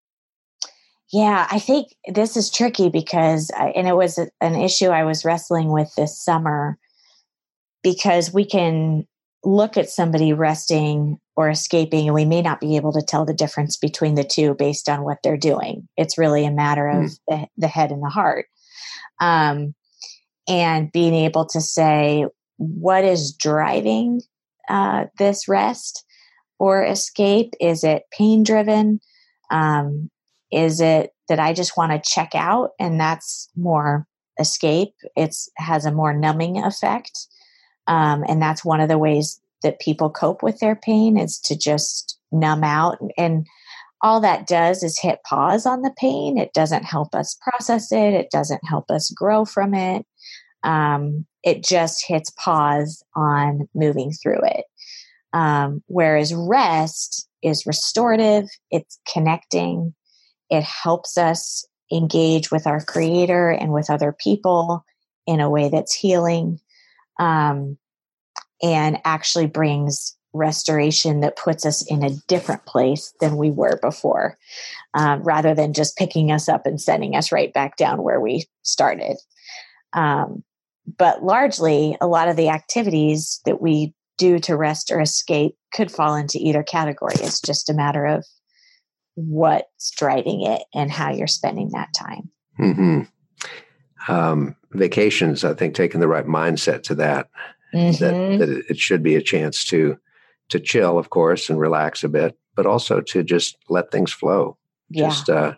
Yeah, 1.11 1.47
I 1.51 1.59
think 1.59 1.87
this 2.07 2.37
is 2.37 2.49
tricky 2.49 2.89
because, 2.89 3.51
I, 3.57 3.69
and 3.69 3.87
it 3.87 3.95
was 3.95 4.17
an 4.39 4.55
issue 4.55 4.87
I 4.87 5.03
was 5.03 5.25
wrestling 5.25 5.71
with 5.71 5.93
this 5.95 6.17
summer 6.17 6.77
because 7.83 8.33
we 8.33 8.45
can 8.45 9.05
look 9.43 9.77
at 9.77 9.89
somebody 9.89 10.33
resting 10.33 11.17
or 11.35 11.49
escaping 11.49 12.05
and 12.05 12.13
we 12.13 12.25
may 12.25 12.41
not 12.41 12.59
be 12.59 12.75
able 12.75 12.93
to 12.93 13.01
tell 13.01 13.25
the 13.25 13.33
difference 13.33 13.77
between 13.77 14.15
the 14.15 14.23
two 14.23 14.53
based 14.53 14.87
on 14.87 15.03
what 15.03 15.17
they're 15.23 15.37
doing. 15.37 15.87
It's 15.97 16.17
really 16.17 16.45
a 16.45 16.51
matter 16.51 16.87
of 16.87 17.05
mm. 17.05 17.19
the, 17.27 17.47
the, 17.57 17.67
head 17.67 17.91
and 17.91 18.03
the 18.03 18.09
heart. 18.09 18.45
Um, 19.19 19.73
and 20.47 20.91
being 20.91 21.15
able 21.15 21.45
to 21.47 21.61
say 21.61 22.25
what 22.57 23.03
is 23.03 23.33
driving 23.33 24.21
uh, 24.69 25.05
this 25.17 25.47
rest 25.47 26.05
or 26.59 26.85
escape? 26.85 27.53
Is 27.59 27.83
it 27.83 28.03
pain 28.11 28.43
driven? 28.43 28.99
Um, 29.49 30.09
is 30.51 30.81
it 30.81 31.11
that 31.29 31.39
i 31.39 31.53
just 31.53 31.77
want 31.77 31.91
to 31.91 32.09
check 32.09 32.31
out 32.35 32.71
and 32.79 32.99
that's 32.99 33.49
more 33.55 34.05
escape? 34.39 34.93
It's 35.15 35.49
has 35.57 35.85
a 35.85 35.91
more 35.91 36.13
numbing 36.13 36.63
effect 36.63 37.27
um, 37.87 38.23
and 38.27 38.41
that's 38.41 38.65
one 38.65 38.79
of 38.79 38.89
the 38.89 38.97
ways 38.97 39.39
that 39.63 39.79
people 39.79 40.09
cope 40.09 40.43
with 40.43 40.59
their 40.59 40.75
pain 40.75 41.17
is 41.17 41.39
to 41.39 41.57
just 41.57 42.17
numb 42.31 42.63
out. 42.63 42.97
And 43.17 43.45
all 44.01 44.19
that 44.21 44.47
does 44.47 44.81
is 44.81 44.99
hit 44.99 45.19
pause 45.23 45.65
on 45.65 45.81
the 45.81 45.93
pain. 45.97 46.37
It 46.37 46.53
doesn't 46.53 46.83
help 46.83 47.13
us 47.13 47.37
process 47.41 47.91
it, 47.91 48.13
it 48.13 48.31
doesn't 48.31 48.61
help 48.65 48.89
us 48.89 49.11
grow 49.11 49.45
from 49.45 49.73
it. 49.73 50.05
Um, 50.63 51.25
it 51.43 51.63
just 51.63 52.05
hits 52.07 52.31
pause 52.31 53.03
on 53.15 53.67
moving 53.73 54.11
through 54.11 54.41
it. 54.43 54.65
Um, 55.33 55.83
whereas 55.87 56.33
rest 56.33 57.27
is 57.41 57.65
restorative, 57.65 58.47
it's 58.69 58.99
connecting, 59.11 59.93
it 60.49 60.63
helps 60.63 61.17
us 61.17 61.65
engage 61.91 62.51
with 62.51 62.67
our 62.67 62.83
creator 62.83 63.49
and 63.49 63.71
with 63.71 63.89
other 63.89 64.11
people 64.11 64.85
in 65.25 65.39
a 65.39 65.49
way 65.49 65.69
that's 65.69 65.93
healing 65.93 66.59
um, 67.21 67.77
and 68.63 68.99
actually 69.05 69.45
brings 69.45 70.17
restoration 70.33 71.19
that 71.21 71.37
puts 71.37 71.65
us 71.65 71.85
in 71.89 72.03
a 72.03 72.15
different 72.27 72.65
place 72.65 73.13
than 73.19 73.37
we 73.37 73.51
were 73.51 73.77
before, 73.81 74.37
um, 74.95 75.21
rather 75.23 75.53
than 75.53 75.73
just 75.73 75.97
picking 75.97 76.31
us 76.31 76.49
up 76.49 76.65
and 76.65 76.81
sending 76.81 77.15
us 77.15 77.31
right 77.31 77.53
back 77.53 77.77
down 77.77 78.01
where 78.01 78.19
we 78.19 78.45
started. 78.63 79.17
Um, 79.93 80.43
but 80.97 81.23
largely, 81.23 81.95
a 82.01 82.07
lot 82.07 82.27
of 82.27 82.37
the 82.37 82.49
activities 82.49 83.39
that 83.45 83.61
we 83.61 83.93
do 84.17 84.39
to 84.39 84.57
rest 84.57 84.89
or 84.89 84.99
escape 84.99 85.55
could 85.73 85.91
fall 85.91 86.15
into 86.15 86.39
either 86.39 86.63
category. 86.63 87.13
It's 87.15 87.41
just 87.41 87.69
a 87.69 87.73
matter 87.73 88.05
of 88.05 88.25
what's 89.15 89.91
driving 89.91 90.41
it 90.41 90.63
and 90.73 90.89
how 90.89 91.11
you're 91.11 91.27
spending 91.27 91.69
that 91.71 91.89
time. 91.93 92.31
Mm-hmm 92.59 93.01
um, 94.07 94.55
vacations, 94.71 95.43
I 95.43 95.53
think 95.53 95.75
taking 95.75 95.99
the 95.99 96.07
right 96.07 96.25
mindset 96.25 96.83
to 96.83 96.95
that, 96.95 97.29
mm-hmm. 97.73 98.03
that, 98.03 98.39
that 98.39 98.65
it 98.69 98.77
should 98.77 99.03
be 99.03 99.15
a 99.15 99.21
chance 99.21 99.65
to 99.65 99.97
to 100.49 100.59
chill, 100.59 100.99
of 100.99 101.09
course, 101.09 101.49
and 101.49 101.59
relax 101.59 102.03
a 102.03 102.09
bit, 102.09 102.37
but 102.55 102.65
also 102.65 102.99
to 102.99 103.23
just 103.23 103.57
let 103.69 103.89
things 103.89 104.11
flow. 104.11 104.57
Yeah. 104.89 105.07
Just 105.07 105.29
uh, 105.29 105.53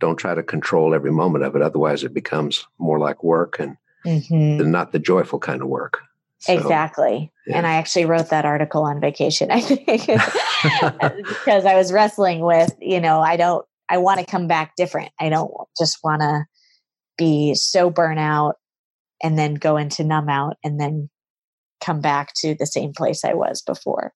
don't 0.00 0.16
try 0.16 0.34
to 0.34 0.42
control 0.42 0.94
every 0.94 1.12
moment 1.12 1.44
of 1.44 1.54
it. 1.54 1.62
Otherwise, 1.62 2.02
it 2.02 2.12
becomes 2.12 2.66
more 2.78 2.98
like 2.98 3.22
work 3.22 3.60
and 3.60 3.76
mm-hmm. 4.04 4.68
not 4.68 4.90
the 4.90 4.98
joyful 4.98 5.38
kind 5.38 5.62
of 5.62 5.68
work. 5.68 6.00
So, 6.40 6.54
exactly. 6.54 7.30
Yeah. 7.46 7.58
And 7.58 7.66
I 7.68 7.74
actually 7.74 8.06
wrote 8.06 8.30
that 8.30 8.44
article 8.44 8.82
on 8.82 9.00
vacation, 9.00 9.52
I 9.52 9.60
think, 9.60 9.86
because 9.86 11.64
I 11.64 11.76
was 11.76 11.92
wrestling 11.92 12.40
with, 12.40 12.74
you 12.80 13.00
know, 13.00 13.20
I 13.20 13.36
don't, 13.36 13.64
I 13.88 13.98
want 13.98 14.18
to 14.18 14.26
come 14.26 14.48
back 14.48 14.74
different. 14.76 15.12
I 15.20 15.28
don't 15.28 15.52
just 15.78 15.98
want 16.02 16.22
to 16.22 16.44
be 17.16 17.54
so 17.54 17.90
burnout 17.90 18.54
and 19.22 19.38
then 19.38 19.54
go 19.54 19.76
into 19.76 20.04
numb 20.04 20.28
out 20.28 20.56
and 20.64 20.80
then 20.80 21.08
come 21.80 22.00
back 22.00 22.32
to 22.34 22.54
the 22.54 22.66
same 22.66 22.92
place 22.92 23.24
I 23.24 23.34
was 23.34 23.62
before. 23.62 24.12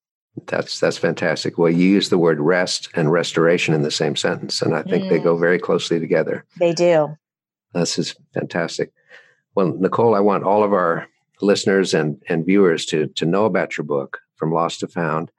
That's 0.46 0.80
that's 0.80 0.98
fantastic. 0.98 1.56
Well, 1.56 1.70
you 1.70 1.88
use 1.88 2.10
the 2.10 2.18
word 2.18 2.40
rest 2.40 2.90
and 2.94 3.10
restoration 3.10 3.72
in 3.72 3.82
the 3.82 3.90
same 3.90 4.16
sentence, 4.16 4.60
and 4.60 4.74
I 4.76 4.82
think 4.82 5.04
mm. 5.04 5.08
they 5.08 5.18
go 5.18 5.34
mm. 5.34 5.40
very 5.40 5.58
closely 5.58 5.98
together. 5.98 6.44
They 6.58 6.74
do. 6.74 7.16
This 7.72 7.98
is 7.98 8.14
fantastic. 8.34 8.92
Well, 9.54 9.74
Nicole, 9.78 10.14
I 10.14 10.20
want 10.20 10.44
all 10.44 10.62
of 10.62 10.74
our 10.74 11.08
listeners 11.40 11.94
and, 11.94 12.22
and 12.28 12.44
viewers 12.44 12.84
to 12.86 13.06
to 13.08 13.24
know 13.24 13.46
about 13.46 13.78
your 13.78 13.86
book, 13.86 14.18
From 14.34 14.52
Lost 14.52 14.80
to 14.80 14.88
Found. 14.88 15.30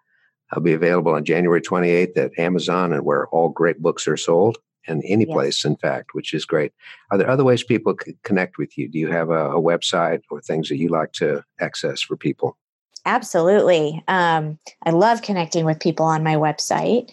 I'll 0.52 0.64
be 0.64 0.74
available 0.74 1.14
on 1.14 1.26
January 1.26 1.62
28th 1.62 2.18
at 2.18 2.40
Amazon 2.40 2.94
and 2.94 3.04
where 3.04 3.28
all 3.28 3.50
great 3.50 3.82
books 3.82 4.08
are 4.08 4.18
sold 4.18 4.58
and 4.88 5.04
any 5.06 5.26
yes. 5.26 5.34
place, 5.34 5.66
in 5.66 5.76
fact, 5.78 6.14
which 6.14 6.34
is 6.34 6.46
great. 6.46 6.74
Are 7.12 7.18
there 7.18 7.30
other 7.30 7.44
ways 7.44 7.64
people 7.64 7.94
can 7.94 8.18
connect 8.24 8.58
with 8.58 8.78
you? 8.78 8.88
Do 8.88 9.00
you 9.00 9.12
have 9.12 9.30
a, 9.30 9.52
a 9.52 9.62
website 9.62 10.22
or 10.30 10.42
things 10.42 10.70
that 10.70 10.78
you 10.78 10.90
like 10.90 11.14
to 11.14 11.44
access 11.60 12.02
for 12.02 12.16
people? 12.16 12.58
Absolutely. 13.06 14.04
Um, 14.08 14.60
I 14.86 14.92
love 14.92 15.22
connecting 15.22 15.66
with 15.66 15.80
people 15.80 16.06
on 16.06 16.24
my 16.24 16.36
website. 16.36 17.10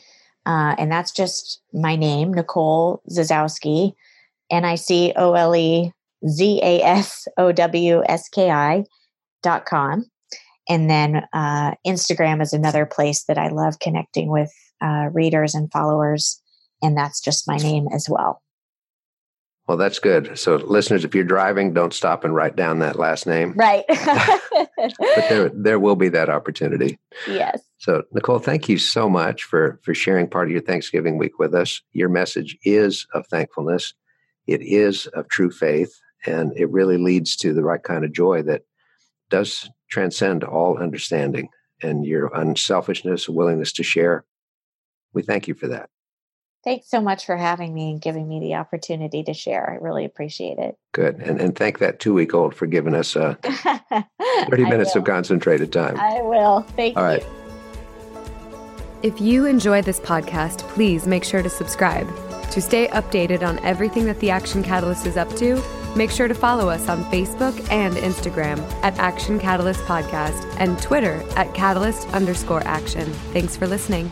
Uh, 0.47 0.75
and 0.77 0.91
that's 0.91 1.13
just 1.13 1.61
my 1.73 1.97
name, 1.97 2.35
Nicole 2.35 3.03
Zasowski, 3.11 3.95
N 4.51 4.65
I 4.65 4.75
C 4.75 5.13
O 5.17 5.35
L 5.35 5.57
E 5.57 5.93
Z 6.29 6.61
A 6.63 6.83
S 6.83 7.27
O 7.39 7.53
W 7.53 8.03
S 8.07 8.29
K 8.29 8.51
I 8.51 8.85
dot 9.43 9.67
com. 9.67 10.05
And 10.69 10.91
then 10.91 11.27
uh, 11.33 11.75
Instagram 11.87 12.43
is 12.43 12.53
another 12.53 12.87
place 12.87 13.25
that 13.25 13.39
I 13.39 13.49
love 13.49 13.79
connecting 13.79 14.29
with 14.31 14.53
uh, 14.81 15.09
readers 15.13 15.55
and 15.55 15.71
followers 15.71 16.41
and 16.85 16.97
that's 16.97 17.21
just 17.21 17.49
my 17.49 17.57
name 17.57 17.89
as 17.93 18.09
well. 18.09 18.43
Well, 19.67 19.79
that's 19.79 19.99
good. 19.99 20.39
So, 20.39 20.57
listeners, 20.57 21.07
if 21.07 21.15
you're 21.15 21.25
driving, 21.25 21.73
don't 21.73 21.95
stop 21.95 22.25
and 22.25 22.35
write 22.35 22.55
down 22.55 22.81
that 22.81 22.99
last 22.99 23.27
name. 23.27 23.55
Right. 23.57 23.85
but 23.89 25.29
there, 25.29 25.49
there 25.49 25.81
will 25.81 25.97
be 25.97 26.11
that 26.11 26.29
opportunity. 26.29 26.99
Yes. 27.27 27.63
So, 27.79 28.03
Nicole, 28.13 28.41
thank 28.41 28.69
you 28.69 28.77
so 28.77 29.09
much 29.09 29.45
for 29.45 29.81
for 29.83 29.95
sharing 29.95 30.29
part 30.29 30.49
of 30.49 30.53
your 30.53 30.61
Thanksgiving 30.61 31.17
week 31.17 31.39
with 31.39 31.55
us. 31.55 31.81
Your 31.93 32.11
message 32.11 32.59
is 32.63 33.07
of 33.15 33.27
thankfulness. 33.29 33.95
It 34.47 34.61
is 34.61 35.07
of 35.09 35.29
true 35.29 35.51
faith, 35.51 35.99
and 36.27 36.53
it 36.57 36.71
really 36.71 36.99
leads 36.99 37.35
to 37.37 37.55
the 37.55 37.65
right 37.65 37.83
kind 37.83 38.05
of 38.05 38.13
joy 38.13 38.43
that 38.43 38.63
does 39.31 39.71
transcend 39.91 40.45
all 40.45 40.77
understanding. 40.77 41.49
And 41.83 42.07
your 42.07 42.31
unselfishness, 42.35 43.29
willingness 43.29 43.73
to 43.75 43.83
share, 43.83 44.25
we 45.13 45.23
thank 45.23 45.49
you 45.49 45.55
for 45.55 45.69
that. 45.69 45.91
Thanks 46.65 46.89
so 46.89 47.01
much 47.01 47.27
for 47.27 47.37
having 47.37 47.75
me 47.75 47.91
and 47.91 48.01
giving 48.01 48.27
me 48.27 48.41
the 48.41 48.55
opportunity 48.55 49.23
to 49.25 49.35
share. 49.35 49.71
I 49.71 49.85
really 49.85 50.05
appreciate 50.05 50.59
it. 50.59 50.77
Good. 50.93 51.17
And, 51.17 51.41
and 51.41 51.57
thank 51.57 51.79
that 51.81 52.01
two 52.01 52.15
week 52.15 52.33
old 52.33 52.55
for 52.55 52.67
giving 52.67 52.95
us 52.95 53.17
uh, 53.17 53.35
30 54.49 54.65
minutes 54.65 54.97
of 54.97 55.05
concentrated 55.05 55.73
time. 55.73 55.99
I 55.99 56.23
will. 56.23 56.63
Thank 56.75 56.97
All 56.97 57.03
you. 57.03 57.19
right. 57.19 57.27
If 59.03 59.21
you 59.21 59.45
enjoy 59.45 59.83
this 59.83 60.01
podcast, 60.01 60.61
please 60.69 61.07
make 61.07 61.25
sure 61.25 61.43
to 61.43 61.51
subscribe. 61.51 62.09
To 62.53 62.63
stay 62.63 62.89
updated 62.89 63.47
on 63.47 63.59
everything 63.59 64.07
that 64.07 64.19
the 64.21 64.31
Action 64.31 64.63
Catalyst 64.63 65.07
is 65.07 65.19
up 65.19 65.29
to, 65.37 65.63
make 65.95 66.11
sure 66.11 66.29
to 66.29 66.35
follow 66.35 66.71
us 66.71 66.89
on 66.89 67.05
Facebook 67.07 67.55
and 67.71 67.97
Instagram 67.97 68.59
at 68.83 68.97
Action 68.99 69.39
Catalyst 69.39 69.81
Podcast 69.81 70.43
and 70.59 70.81
Twitter 70.81 71.23
at 71.37 71.53
Catalyst 71.53 72.09
underscore 72.15 72.63
action. 72.65 73.05
Thanks 73.35 73.57
for 73.57 73.67
listening. 73.67 74.11